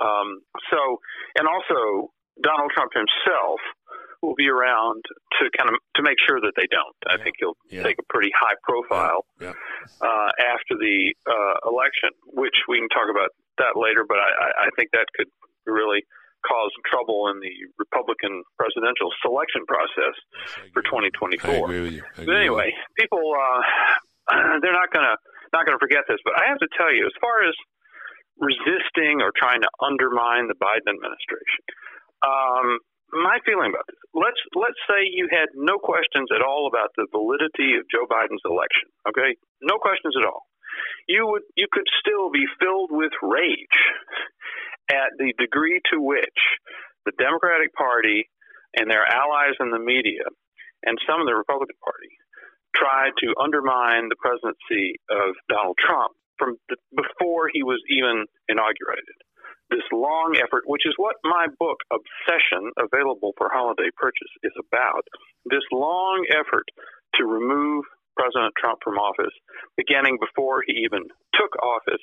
[0.00, 1.00] Um, so,
[1.36, 3.60] and also Donald Trump himself
[4.20, 5.04] will be around
[5.36, 6.96] to kind of to make sure that they don't.
[7.04, 7.84] I think he'll yeah.
[7.84, 9.52] take a pretty high profile yeah.
[10.00, 14.04] uh, after the uh, election, which we can talk about that later.
[14.08, 15.28] But I, I think that could
[15.68, 16.04] really
[16.44, 20.14] cause trouble in the Republican presidential selection process
[20.60, 21.50] yes, for 2024.
[21.50, 22.04] I agree with you.
[22.20, 22.70] But anyway,
[23.00, 23.60] people uh,
[24.62, 25.16] they're not gonna
[25.52, 26.20] not gonna forget this.
[26.24, 27.54] But I have to tell you, as far as
[28.38, 31.62] resisting or trying to undermine the Biden administration.
[32.26, 32.82] Um,
[33.14, 34.00] my feeling about this.
[34.10, 38.42] Let's let's say you had no questions at all about the validity of Joe Biden's
[38.42, 38.90] election.
[39.06, 40.50] Okay, no questions at all.
[41.06, 43.78] You would you could still be filled with rage
[44.90, 46.40] at the degree to which
[47.04, 48.28] the Democratic Party
[48.76, 50.24] and their allies in the media
[50.84, 52.12] and some of the Republican Party
[52.74, 59.16] tried to undermine the presidency of Donald Trump from the, before he was even inaugurated.
[59.70, 65.06] This long effort, which is what my book Obsession, available for holiday purchase, is about.
[65.48, 66.68] This long effort
[67.16, 67.84] to remove
[68.18, 69.34] President Trump from office,
[69.76, 71.02] beginning before he even
[71.34, 72.02] took office,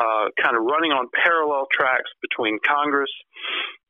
[0.00, 3.12] uh, kind of running on parallel tracks between Congress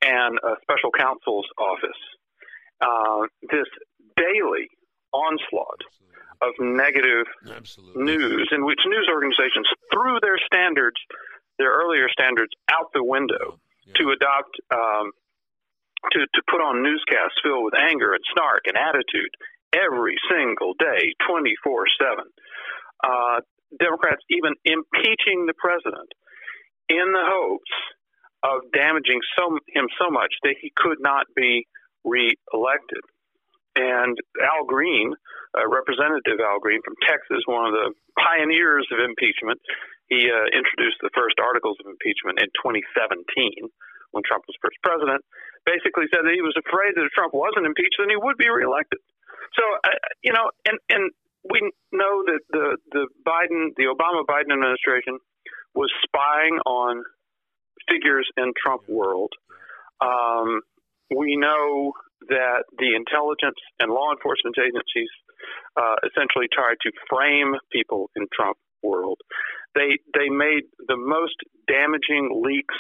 [0.03, 2.01] and a special counsel's office.
[2.81, 3.69] Uh, this
[4.17, 4.67] daily
[5.13, 5.83] onslaught
[6.43, 8.03] of negative Absolutely.
[8.03, 10.97] news in which news organizations threw their standards,
[11.59, 13.61] their earlier standards, out the window
[13.97, 15.13] to adopt, um,
[16.13, 19.31] to, to put on newscasts filled with anger and snark and attitude
[19.77, 22.25] every single day, 24 7.
[23.05, 23.41] Uh,
[23.79, 26.11] Democrats even impeaching the president
[26.89, 27.75] in the hopes
[28.43, 31.67] of damaging so, him so much that he could not be
[32.05, 33.05] reelected.
[33.77, 35.15] And Al Green,
[35.55, 39.61] uh, Representative Al Green from Texas, one of the pioneers of impeachment,
[40.11, 43.71] he uh, introduced the first articles of impeachment in 2017
[44.11, 45.23] when Trump was first president.
[45.63, 48.51] Basically, said that he was afraid that if Trump wasn't impeached, then he would be
[48.51, 48.99] reelected.
[49.55, 49.95] So, uh,
[50.27, 51.15] you know, and and
[51.49, 51.61] we
[51.93, 55.19] know that the the Biden, the Obama Biden administration
[55.75, 57.03] was spying on
[57.89, 59.33] figures in Trump world.
[60.01, 60.61] Um,
[61.17, 61.93] we know
[62.29, 65.09] that the intelligence and law enforcement agencies
[65.77, 69.19] uh, essentially tried to frame people in Trump world.
[69.75, 71.37] They they made the most
[71.69, 72.75] damaging leaks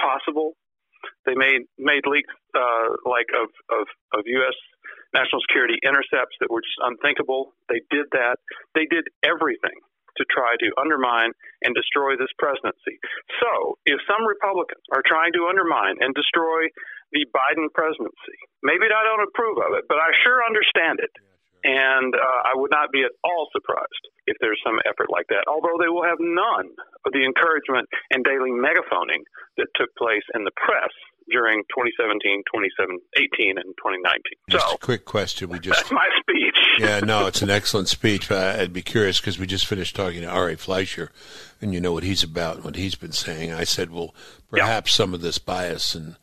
[0.00, 0.54] possible.
[1.26, 4.56] They made made leaks uh, like of, of of U.S.
[5.14, 7.54] national security intercepts that were just unthinkable.
[7.68, 8.36] They did that.
[8.74, 9.76] They did everything
[10.18, 11.30] to try to undermine
[11.62, 12.98] and destroy this presidency.
[13.38, 16.66] So, if some Republicans are trying to undermine and destroy
[17.14, 21.14] the Biden presidency, maybe I don't approve of it, but I sure understand it.
[21.66, 25.50] And uh, I would not be at all surprised if there's some effort like that,
[25.50, 26.70] although they will have none
[27.02, 29.26] of the encouragement and daily megaphoning
[29.58, 30.94] that took place in the press
[31.30, 34.22] during 2017, 2018, and 2019.
[34.50, 35.48] Just so, a quick question.
[35.48, 36.58] We just that's my speech.
[36.78, 38.28] yeah, no, it's an excellent speech.
[38.28, 41.10] But I'd be curious because we just finished talking to Ari Fleischer,
[41.60, 43.52] and you know what he's about, and what he's been saying.
[43.52, 44.14] I said, well,
[44.50, 46.16] perhaps some of this bias and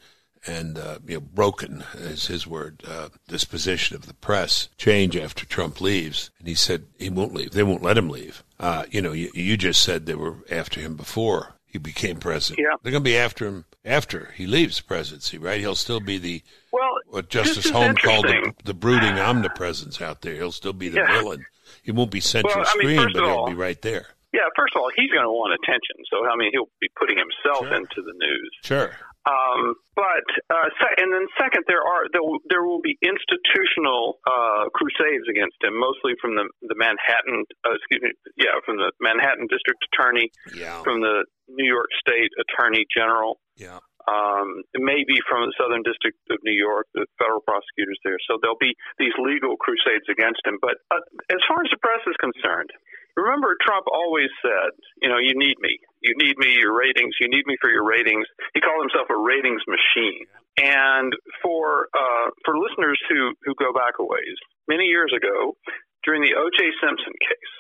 [0.48, 5.46] and uh, you know, broken is his word uh, disposition of the press change after
[5.46, 6.30] Trump leaves.
[6.40, 7.52] And he said he won't leave.
[7.52, 8.44] They won't let him leave.
[8.60, 12.60] Uh, you know, you, you just said they were after him before he became president.
[12.60, 12.78] Yeah.
[12.82, 15.60] They're going to be after him after he leaves the presidency, right?
[15.60, 20.34] He'll still be the Well, what Justice Holmes called the, the brooding omnipresence out there.
[20.36, 21.20] He'll still be the Yeah.
[21.22, 21.46] villain.
[21.84, 24.08] He won't be central Well, I mean, screen, but he'll all- be right there.
[24.34, 25.96] Yeah, first of all, he's going to want attention.
[26.12, 27.76] So, I mean, he'll be putting himself Sure.
[27.76, 28.52] into the news.
[28.66, 28.92] Sure.
[29.26, 30.70] Um, but uh,
[31.00, 35.74] and then second, there are there will, there will be institutional uh, crusades against him,
[35.80, 40.84] mostly from the the Manhattan, uh, excuse me, yeah, from the Manhattan District Attorney, Yeah.
[40.84, 43.80] from the New York State Attorney General, Yeah.
[44.08, 48.18] um, maybe from the Southern District of New York, the federal prosecutors there.
[48.30, 50.58] So there'll be these legal crusades against him.
[50.62, 52.70] But uh, as far as the press is concerned,
[53.18, 54.72] remember Trump always said,
[55.02, 55.80] you know, you need me.
[56.02, 57.16] You need me, your ratings.
[57.20, 58.26] You need me for your ratings.
[58.54, 60.26] He called himself a ratings machine.
[60.62, 64.38] And for uh, for listeners who, who go back a ways,
[64.70, 65.58] many years ago,
[66.06, 66.62] during the O.J.
[66.80, 67.54] Simpson case,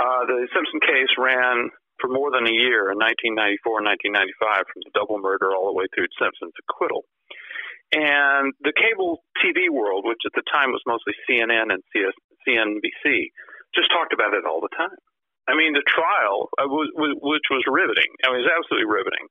[0.00, 1.68] uh, the Simpson case ran
[2.00, 5.76] for more than a year in 1994 and 1995 from the double murder all the
[5.76, 7.04] way through Simpson's acquittal.
[7.92, 12.12] And the cable TV world, which at the time was mostly CNN and CS,
[12.44, 13.32] CNBC,
[13.74, 14.98] just talked about it all the time.
[15.48, 18.92] I mean, the trial, uh, was, was, which was riveting, I mean, it was absolutely
[18.92, 19.26] riveting.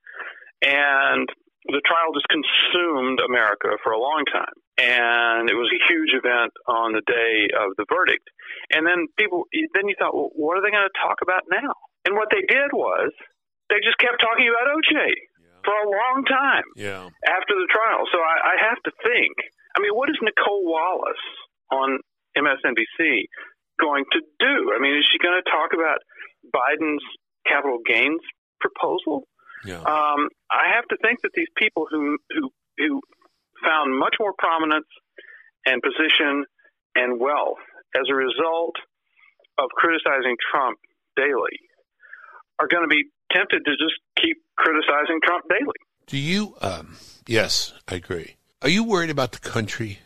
[0.66, 1.30] And
[1.70, 4.58] the trial just consumed America for a long time.
[4.82, 8.26] And it was a huge event on the day of the verdict.
[8.74, 11.74] And then people, then you thought, well, what are they going to talk about now?
[12.08, 13.12] And what they did was
[13.68, 14.96] they just kept talking about OJ
[15.68, 17.04] for a long time Yeah.
[17.28, 18.08] after the trial.
[18.16, 19.36] So I, I have to think.
[19.76, 21.26] I mean, what is Nicolle Wallace
[21.76, 22.00] on
[22.40, 23.28] MSNBC
[23.76, 24.72] going to do?
[24.72, 26.00] I mean, is she going to talk about
[26.56, 27.04] Biden's
[27.46, 28.24] capital gains
[28.64, 29.28] proposal?
[29.66, 29.84] Yeah.
[29.84, 33.02] Um, I have to think that these people who who who
[33.66, 34.88] found much more prominence
[35.66, 36.46] and position
[36.96, 37.60] and wealth
[38.00, 38.76] as a result
[39.58, 40.78] of criticizing Trump
[41.18, 41.58] daily
[42.60, 45.76] are going to be tempted to just keep criticizing Trump daily.
[46.08, 46.56] Do you?
[46.62, 46.96] Um,
[47.28, 48.36] yes, I agree.
[48.62, 50.00] Are you worried about the country?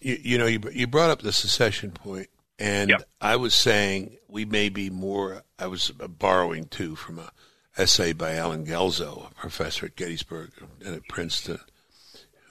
[0.00, 2.28] You, you know, you, you brought up the secession point,
[2.58, 3.08] and Yep.
[3.20, 5.42] I was saying we may be more.
[5.58, 7.32] I was borrowing too from a
[7.76, 10.50] essay by Allen Guelzo, a professor at Gettysburg
[10.84, 11.60] and at Princeton,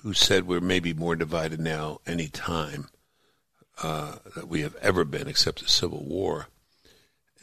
[0.01, 2.87] who said we're maybe more divided now any time
[3.83, 6.47] uh, that we have ever been, except the Civil War.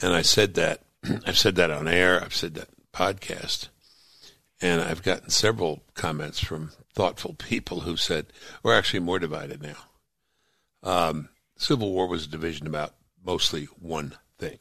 [0.01, 0.83] And I said that.
[1.27, 2.23] I've said that on air.
[2.23, 3.69] I've said that podcast.
[4.61, 8.27] And I've gotten several comments from thoughtful people who said
[8.63, 9.77] we're actually more divided now.
[10.83, 12.95] Um, Civil War was a division about
[13.25, 14.59] mostly one thing,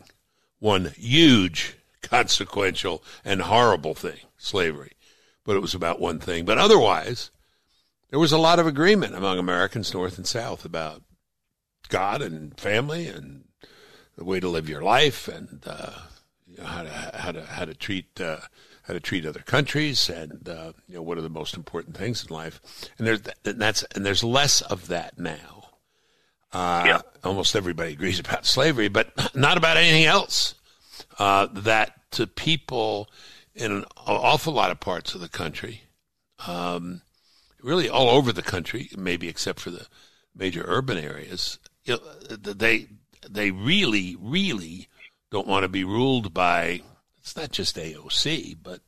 [0.59, 4.93] one huge, consequential, and horrible thing, slavery.
[5.45, 6.43] But it was about one thing.
[6.43, 7.31] But otherwise,
[8.09, 11.03] there was a lot of agreement among Americans, North and South, about
[11.89, 13.45] God and family and
[14.17, 15.91] the way to live your life and uh,
[16.63, 18.37] how to how to how to treat uh,
[18.83, 22.25] how to treat other countries and uh, you know what are the most important things
[22.25, 22.61] in life.
[22.97, 25.69] And there's and that's and there's less of that now.
[26.53, 27.01] Uh, yeah.
[27.23, 30.55] Almost everybody agrees about slavery, but not about anything else.
[31.19, 33.09] Uh, that to people
[33.53, 35.81] in an awful lot of parts of the country,
[36.47, 37.01] um,
[37.61, 39.87] really all over the country, maybe except for the
[40.35, 42.87] major urban areas, you know, they
[43.29, 44.87] they really, really
[45.35, 46.81] don't want to be ruled by.
[47.19, 48.79] It's not just AOC, but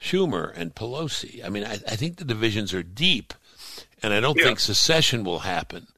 [0.00, 1.44] Schumer and Pelosi.
[1.44, 3.34] I mean, I, I think the divisions are deep,
[4.02, 4.44] and I don't yeah.
[4.44, 5.88] think secession will happen.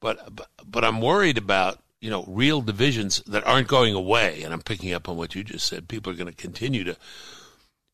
[0.00, 4.42] But, but but I'm worried about you know real divisions that aren't going away.
[4.42, 5.86] And I'm picking up on what you just said.
[5.86, 6.96] People are going to continue to.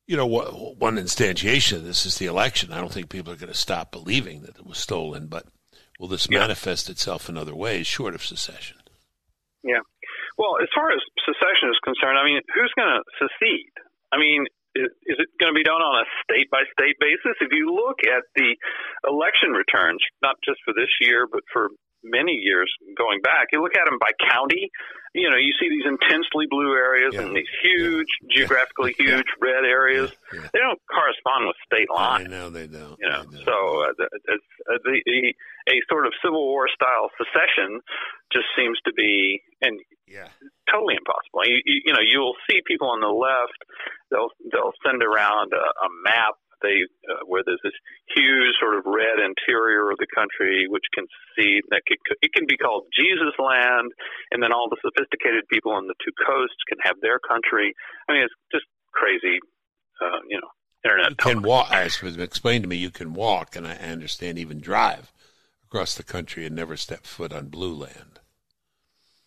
[0.06, 2.72] You know, one instantiation of this is the election.
[2.72, 5.46] I don't think people are going to stop believing that it was stolen, but
[5.98, 6.38] will this yeah.
[6.38, 8.76] manifest itself in other ways short of secession?
[9.64, 9.80] Yeah.
[10.36, 13.72] Well, as far as secession is concerned, I mean, who's going to secede?
[14.12, 14.44] I mean,
[14.76, 17.40] is, it going to be done on a state by state basis?
[17.40, 18.52] If you look at the
[19.08, 21.72] election returns, not just for this year, but for
[22.06, 23.48] many years going back.
[23.52, 24.70] You look at them by county,
[25.16, 27.22] you know, you see these intensely blue areas yeah.
[27.22, 28.36] and these huge, yeah.
[28.36, 29.16] geographically yeah.
[29.16, 30.12] huge red areas.
[30.30, 32.26] They don't correspond with state lines.
[32.26, 32.96] I know they don't.
[33.00, 33.44] You know, don't.
[33.44, 33.56] so
[33.88, 35.34] uh, it's, uh, the, the,
[35.72, 37.80] a sort of Civil War style secession
[38.32, 40.28] just seems to be and yeah.
[40.70, 41.48] totally impossible.
[41.48, 43.58] You, you, you know, you'll see people on the left.
[44.10, 47.76] They'll they'll send around a, a map they uh, where there's this
[48.14, 52.46] huge sort of red interior of the country which can see that could, it can
[52.46, 53.92] be called Jesus land,
[54.30, 57.74] and then all the sophisticated people on the two coasts can have their country.
[58.08, 59.38] I mean, it's just crazy,
[60.00, 60.50] uh, you know.
[60.84, 61.72] Internet you can walk.
[61.72, 65.12] As was explained to me, you can walk, and I understand even drive
[65.64, 68.20] across the country and never step foot on blue land.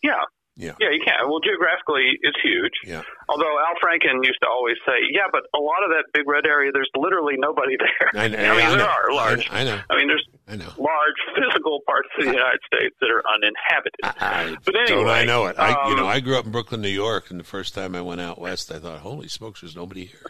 [0.02, 0.24] Yeah,
[0.60, 0.76] yeah.
[0.76, 1.24] Yeah, you can't.
[1.24, 2.76] Well, geographically, it's huge.
[2.84, 3.02] Yeah.
[3.32, 6.46] Although Al Franken used to always say, yeah, but a lot of that big red
[6.46, 8.12] area, there's literally nobody there.
[8.12, 9.48] I, know, I mean, I there are large.
[9.50, 9.80] I, know.
[9.90, 10.68] I mean, there's I know.
[10.78, 14.04] large physical parts of the United States that are uninhabited.
[14.04, 15.56] I, but anyway, I know it.
[15.58, 17.96] I, um, you know, I grew up in Brooklyn, New York, and the first time
[17.96, 20.28] I went out west, I thought, holy smokes, there's nobody here.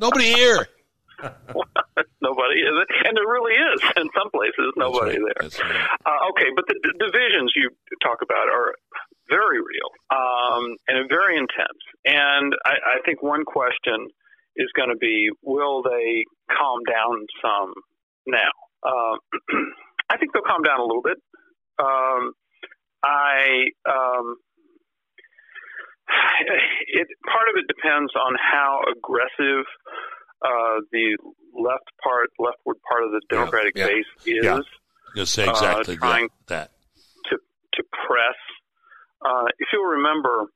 [0.00, 0.66] nobody here.
[2.18, 2.74] nobody is,
[3.06, 5.34] and there really is in some places nobody right.
[5.38, 5.48] there.
[5.48, 5.86] Right.
[6.02, 7.70] Uh, okay, but the d- divisions you
[8.02, 8.74] talk about are
[9.32, 11.80] very real um, and very intense.
[12.04, 14.08] And I, I think one question
[14.56, 17.72] is going to be, will they calm down some
[18.26, 18.52] now?
[18.84, 19.16] Uh,
[20.10, 21.16] I think they'll calm down a little bit.
[21.78, 22.32] Um,
[23.02, 24.36] I um,
[26.86, 29.64] it part of it depends on how aggressive
[30.44, 31.16] uh, the
[31.54, 34.44] left part, leftward part of the Democratic yeah, yeah, base is.
[34.44, 35.24] Yeah.
[35.24, 36.70] Say exactly uh, trying that.
[37.30, 37.36] To
[37.74, 38.36] to press
[39.24, 40.46] uh, if you'll remember,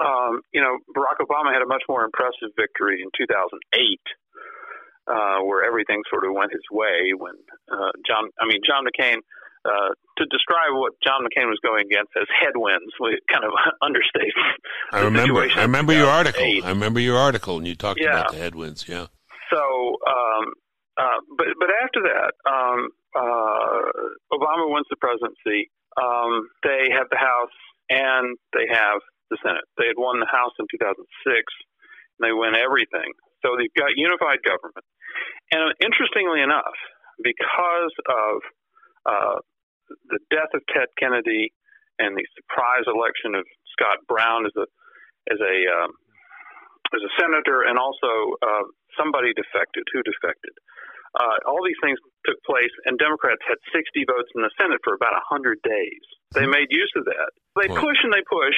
[0.00, 4.00] um, you know, Barack Obama had a much more impressive victory in 2008,
[5.06, 7.12] uh, where everything sort of went his way.
[7.16, 7.34] When
[7.70, 9.18] uh, John, I mean, John McCain.
[9.64, 14.34] Uh, to describe what John McCain was going against as headwinds, we kind of understates.
[14.90, 15.46] I remember.
[15.54, 16.42] I remember your article.
[16.64, 18.10] I remember your article, and you talked yeah.
[18.10, 18.88] about the headwinds.
[18.88, 19.06] Yeah.
[19.54, 20.52] So, um,
[20.96, 25.70] uh, but but after that, um, uh, Obama wins the presidency
[26.00, 27.56] um, they have the House
[27.90, 29.64] and they have the Senate.
[29.76, 33.12] They had won the House in 2006, and they win everything.
[33.44, 34.86] So they've got unified government.
[35.50, 36.76] And interestingly enough,
[37.20, 38.34] because of
[39.04, 39.38] uh,
[40.08, 41.52] the death of Ted Kennedy
[41.98, 43.44] and the surprise election of
[43.76, 44.66] Scott Brown as a
[45.30, 45.92] as a um,
[46.96, 48.64] as a senator, and also uh,
[48.96, 49.84] somebody defected.
[49.92, 50.56] Who defected?
[51.12, 54.96] Uh, all these things took place, and Democrats had 60 votes in the Senate for
[54.96, 56.04] about 100 days.
[56.32, 57.30] They made use of that.
[57.60, 58.56] They push and they push,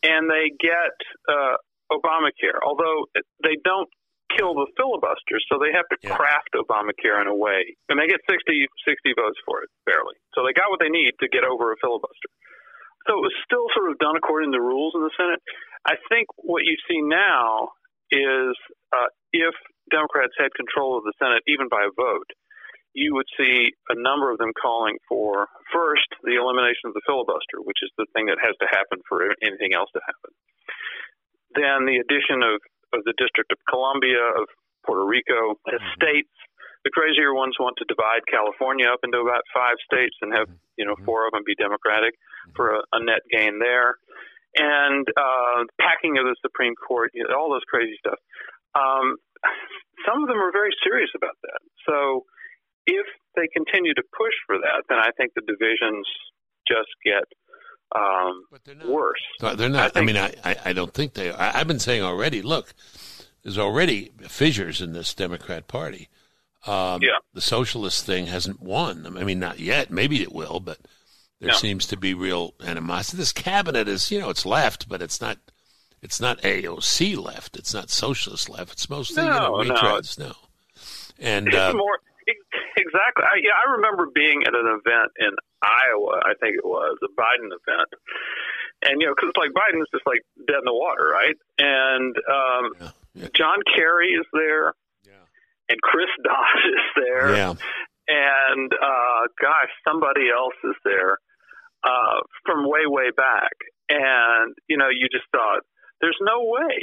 [0.00, 0.96] and they get
[1.28, 1.60] uh,
[1.92, 3.04] Obamacare, although
[3.44, 3.88] they don't
[4.32, 6.16] kill the filibuster, so they have to yeah.
[6.16, 7.76] craft Obamacare in a way.
[7.92, 8.40] And they get 60,
[8.88, 10.16] 60 votes for it, barely.
[10.32, 12.30] So they got what they need to get over a filibuster.
[13.04, 15.42] So it was still sort of done according to the rules in the Senate.
[15.84, 17.74] I think what you see now
[18.10, 18.54] is
[18.94, 19.54] uh, if
[19.92, 22.32] Democrats had control of the Senate, even by a vote,
[22.96, 27.60] you would see a number of them calling for first the elimination of the filibuster,
[27.64, 30.32] which is the thing that has to happen for anything else to happen.
[31.56, 32.60] Then the addition of,
[32.92, 34.48] of the District of Columbia, of
[34.84, 35.96] Puerto Rico as mm-hmm.
[35.96, 36.34] states.
[36.84, 40.84] The crazier ones want to divide California up into about five states and have you
[40.84, 42.14] know four of them be Democratic
[42.56, 43.94] for a, a net gain there,
[44.58, 48.18] and uh, packing of the Supreme Court, you know, all those crazy stuff.
[48.74, 49.16] Um,
[50.06, 51.60] some of them are very serious about that.
[51.88, 52.24] So
[52.86, 56.06] if they continue to push for that, then I think the divisions
[56.66, 57.24] just get
[57.94, 59.20] um, they're worse.
[59.40, 59.84] they're not.
[59.84, 61.38] I, think, I mean, I, I don't think they are.
[61.38, 62.40] I, have been saying already.
[62.40, 62.72] Look,
[63.42, 66.08] there's already fissures in this Democrat Party.
[66.66, 67.18] Um, yeah.
[67.34, 69.16] The socialist thing hasn't won.
[69.18, 69.90] I mean, not yet.
[69.90, 70.78] Maybe it will, but
[71.40, 71.54] there no.
[71.54, 73.18] seems to be real animosity.
[73.18, 75.38] This cabinet is, you know, it's left, but it's not.
[76.02, 77.56] It's not AOC left.
[77.56, 78.72] It's not socialist left.
[78.72, 80.18] It's mostly no, you know, retreads.
[80.18, 80.26] No.
[80.26, 80.34] no.
[81.20, 81.98] And it's uh, more
[82.76, 83.24] exactly.
[83.24, 85.30] I, yeah, I remember being at an event in
[85.62, 86.20] Iowa.
[86.26, 87.88] I think it was a Biden event,
[88.82, 91.36] and you know, because it's like Biden's just like dead in the water, right?
[91.58, 92.90] And um, yeah.
[93.14, 93.28] Yeah.
[93.34, 94.72] John Kerry is there,
[95.04, 95.24] yeah.
[95.68, 97.54] and Chris Dodd is there, yeah.
[98.08, 101.18] and uh, gosh, somebody else is there
[101.84, 103.52] uh, from way way back,
[103.88, 105.62] and you know, you just thought
[106.02, 106.76] there's no way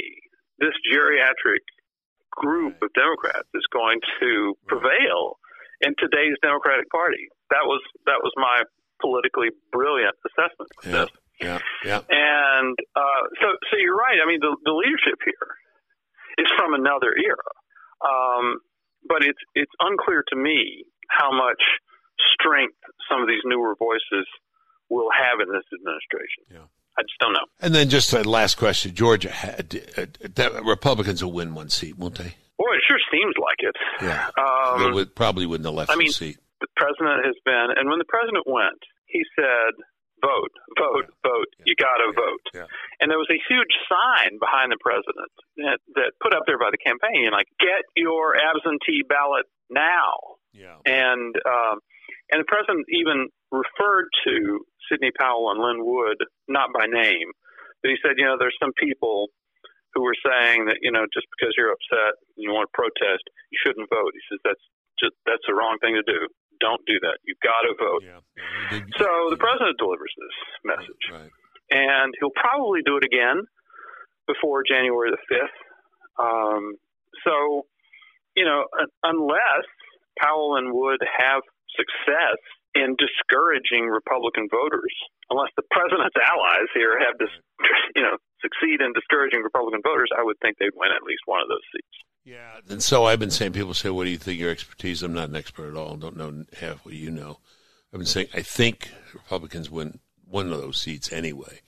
[0.58, 1.62] this geriatric
[2.32, 5.38] group of Democrats is going to prevail
[5.80, 7.28] in today's Democratic Party.
[7.50, 8.64] That was that was my
[9.00, 11.10] politically brilliant assessment of yeah, this.
[11.40, 12.00] Yeah, yeah.
[12.08, 14.20] And uh, so, so you're right.
[14.20, 15.48] I mean, the, the leadership here
[16.36, 17.50] is from another era.
[18.04, 18.60] Um,
[19.08, 21.60] but it's it's unclear to me how much
[22.36, 22.76] strength
[23.08, 24.28] some of these newer voices
[24.88, 26.44] will have in this administration.
[26.50, 26.68] Yeah.
[26.98, 27.46] I just don't know.
[27.60, 32.16] And then just a last question: Georgia, had, uh, Republicans will win one seat, won't
[32.16, 32.34] they?
[32.58, 33.76] Well, it sure seems like it.
[34.02, 36.38] Yeah, um, would probably win the left I mean, seat.
[36.60, 39.72] The president has been, and when the president went, he said,
[40.20, 41.24] vote, vote, yeah.
[41.24, 41.50] vote.
[41.58, 41.64] Yeah.
[41.66, 42.20] You got to yeah.
[42.20, 42.68] vote.
[43.00, 46.68] And there was a huge sign behind the president that, that put up there by
[46.68, 50.36] the campaign, like, get your absentee ballot now.
[50.52, 50.76] Yeah.
[50.84, 51.80] And, um,
[52.28, 54.60] and the president even referred to
[54.90, 56.18] Sidney Powell and Lin Wood,
[56.48, 57.30] not by name,
[57.82, 59.30] but he said, you know, there's some people
[59.94, 63.22] who were saying that, you know, just because you're upset and you want to protest,
[63.50, 64.12] you shouldn't vote.
[64.12, 64.66] He says that's
[64.98, 66.28] just that's the wrong thing to do
[66.60, 67.18] don't do that.
[67.24, 68.04] You've got to vote.
[68.04, 68.20] Yeah.
[69.00, 71.04] So the president delivers this message.
[71.10, 71.32] Right.
[71.72, 73.42] And he'll probably do it again
[74.28, 75.58] before January the 5th.
[76.20, 76.74] Um,
[77.24, 77.64] so,
[78.36, 78.64] you know,
[79.02, 79.66] unless
[80.20, 81.42] Powell and Wood have
[81.74, 82.38] success
[82.74, 84.94] in discouraging Republican voters,
[85.30, 87.32] unless the president's allies here have, this,
[87.96, 91.40] you know, succeed in discouraging Republican voters, I would think they'd win at least one
[91.40, 91.96] of those seats.
[92.24, 95.14] Yeah, and so I've been saying, people say, "What do you think your expertise?" I'm
[95.14, 95.96] not an expert at all.
[95.96, 97.38] Don't know half what you know.
[97.92, 101.60] I've been saying I think Republicans win one of those seats anyway.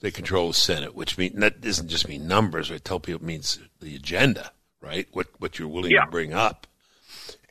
[0.00, 2.70] They control the Senate, which means that doesn't just mean numbers.
[2.70, 5.08] I tell people it means the agenda, right?
[5.12, 6.04] What what you're willing yeah.
[6.04, 6.66] to bring up,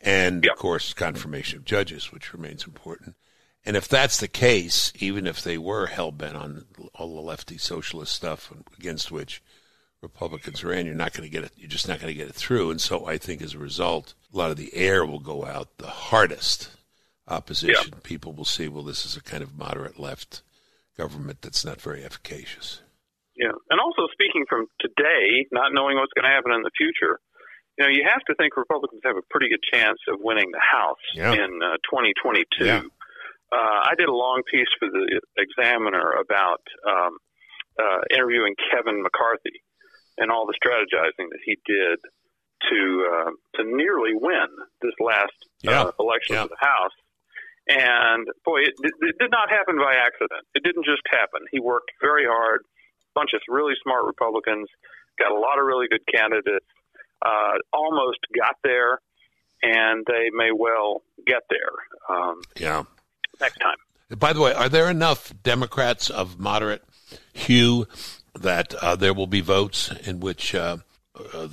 [0.02, 0.52] and yeah.
[0.52, 3.16] of course confirmation of judges, which remains important.
[3.64, 7.58] And if that's the case, even if they were hell bent on all the lefty
[7.58, 9.41] socialist stuff against which
[10.02, 11.52] Republicans ran, you're not going to get it.
[11.56, 12.72] You're just not going to get it through.
[12.72, 15.78] And so I think as a result, a lot of the air will go out.
[15.78, 16.72] The hardest
[17.28, 17.99] opposition, yeah.
[18.02, 18.68] people will see.
[18.68, 20.41] Well, this is a kind of moderate left
[20.97, 22.82] government that's not very efficacious.
[23.38, 27.20] Yeah, and also speaking from today, not knowing what's going to happen in the future,
[27.82, 30.61] you know, you have to think Republicans have a pretty good chance of winning the
[30.61, 31.34] House yeah.
[31.34, 32.45] in uh, 2022.
[32.61, 32.82] Yeah.
[33.51, 37.17] Uh, I did a long piece for the Examiner about um,
[37.82, 39.65] uh, interviewing Kevin McCarthy,
[40.17, 41.97] and all the strategizing that he did
[42.69, 42.79] to
[43.09, 44.47] uh, to nearly win
[44.82, 45.82] this last yeah.
[45.82, 46.43] uh, election yeah.
[46.43, 46.95] for the House.
[47.67, 50.45] And boy, it, it did not happen by accident.
[50.53, 51.41] It didn't just happen.
[51.51, 52.61] He worked very hard.
[52.61, 54.69] A bunch of really smart Republicans
[55.17, 56.69] got a lot of really good candidates.
[57.22, 58.99] Uh, almost got there,
[59.61, 62.15] and they may well get there.
[62.17, 62.84] Um, yeah.
[63.39, 63.78] Next time.
[64.17, 66.84] By the way, are there enough Democrats of moderate
[67.34, 67.88] hue
[68.39, 70.78] that uh, there will be votes in which uh,
[71.34, 71.47] uh,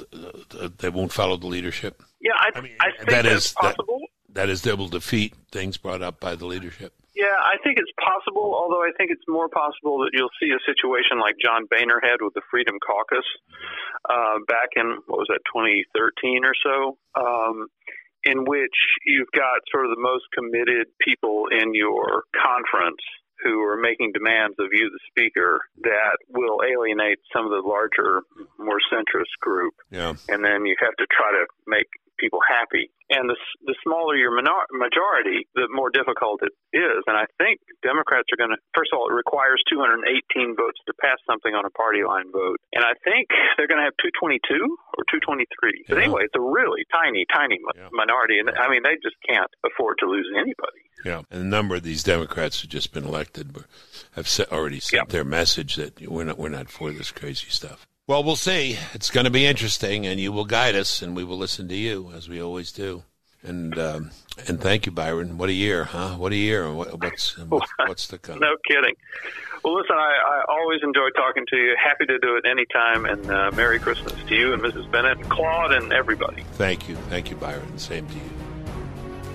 [0.79, 2.03] they won't follow the leadership?
[2.21, 4.01] Yeah, I, I, mean, I think that that's is, possible.
[4.29, 6.95] That, that is, they will defeat things brought up by the leadership.
[7.19, 10.63] Yeah, I think it's possible, although I think it's more possible that you'll see a
[10.63, 13.27] situation like John Boehner had with the Freedom Caucus
[14.07, 17.67] uh, back in, what was that, 2013 or so, um,
[18.23, 23.03] in which you've got sort of the most committed people in your conference
[23.43, 28.23] who are making demands of you, the speaker, that will alienate some of the larger,
[28.63, 29.75] more centrist group.
[29.91, 30.15] Yeah.
[30.29, 32.91] And then you have to try to make people happy.
[33.09, 37.01] And the the smaller your minor- majority, the more difficult it is.
[37.09, 38.61] And I think Democrats are going to.
[38.77, 42.61] First of all, it requires 218 votes to pass something on a party line vote,
[42.77, 44.45] and I think they're going to have 222
[44.99, 45.41] or 223.
[45.41, 45.89] Yeah.
[45.89, 47.89] But anyway, it's a really tiny, tiny yeah.
[47.97, 50.85] minority, and I mean they just can't afford to lose anybody.
[51.05, 53.57] Yeah, and a number of these Democrats who just been elected
[54.13, 57.87] have already sent their message that we're not we're not for this crazy stuff.
[58.09, 58.79] Well, we'll see.
[58.95, 61.77] It's going to be interesting, and you will guide us, and we will listen to
[61.77, 63.03] you as we always do.
[63.43, 64.13] And um,
[64.49, 65.37] and thank you, Byron.
[65.37, 66.15] What a year, huh?
[66.15, 66.73] What a year.
[66.73, 67.37] What, what's
[67.77, 68.39] what's, the come?
[68.39, 68.95] no kidding.
[69.63, 71.77] Well, listen, I, I always enjoy talking to you.
[71.79, 73.05] Happy to do it anytime.
[73.05, 74.91] And uh, Merry Christmas to you and Mrs.
[74.91, 76.45] Bennett, and Claude, and everybody.
[76.55, 77.79] Thank you, thank you, Byron.
[77.79, 78.38] Same to you.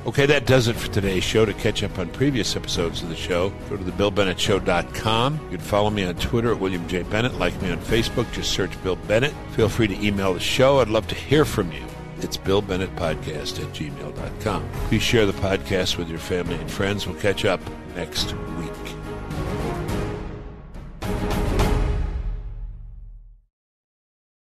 [0.06, 1.46] Okay, that does it for today's show.
[1.46, 5.40] To catch up on previous episodes of the show, go to thebillbennettshow.com.
[5.44, 7.04] You can follow me on Twitter at William J.
[7.04, 7.36] Bennett.
[7.36, 8.30] Like me on Facebook.
[8.34, 9.34] Just search Bill Bennett.
[9.52, 10.80] Feel free to email the show.
[10.80, 11.84] I'd love to hear from you.
[12.20, 14.70] It's Bill Bennett Podcast at gmail.com.
[14.88, 17.08] Please share the podcast with your family and friends.
[17.08, 17.62] We'll catch up
[17.96, 18.72] next week.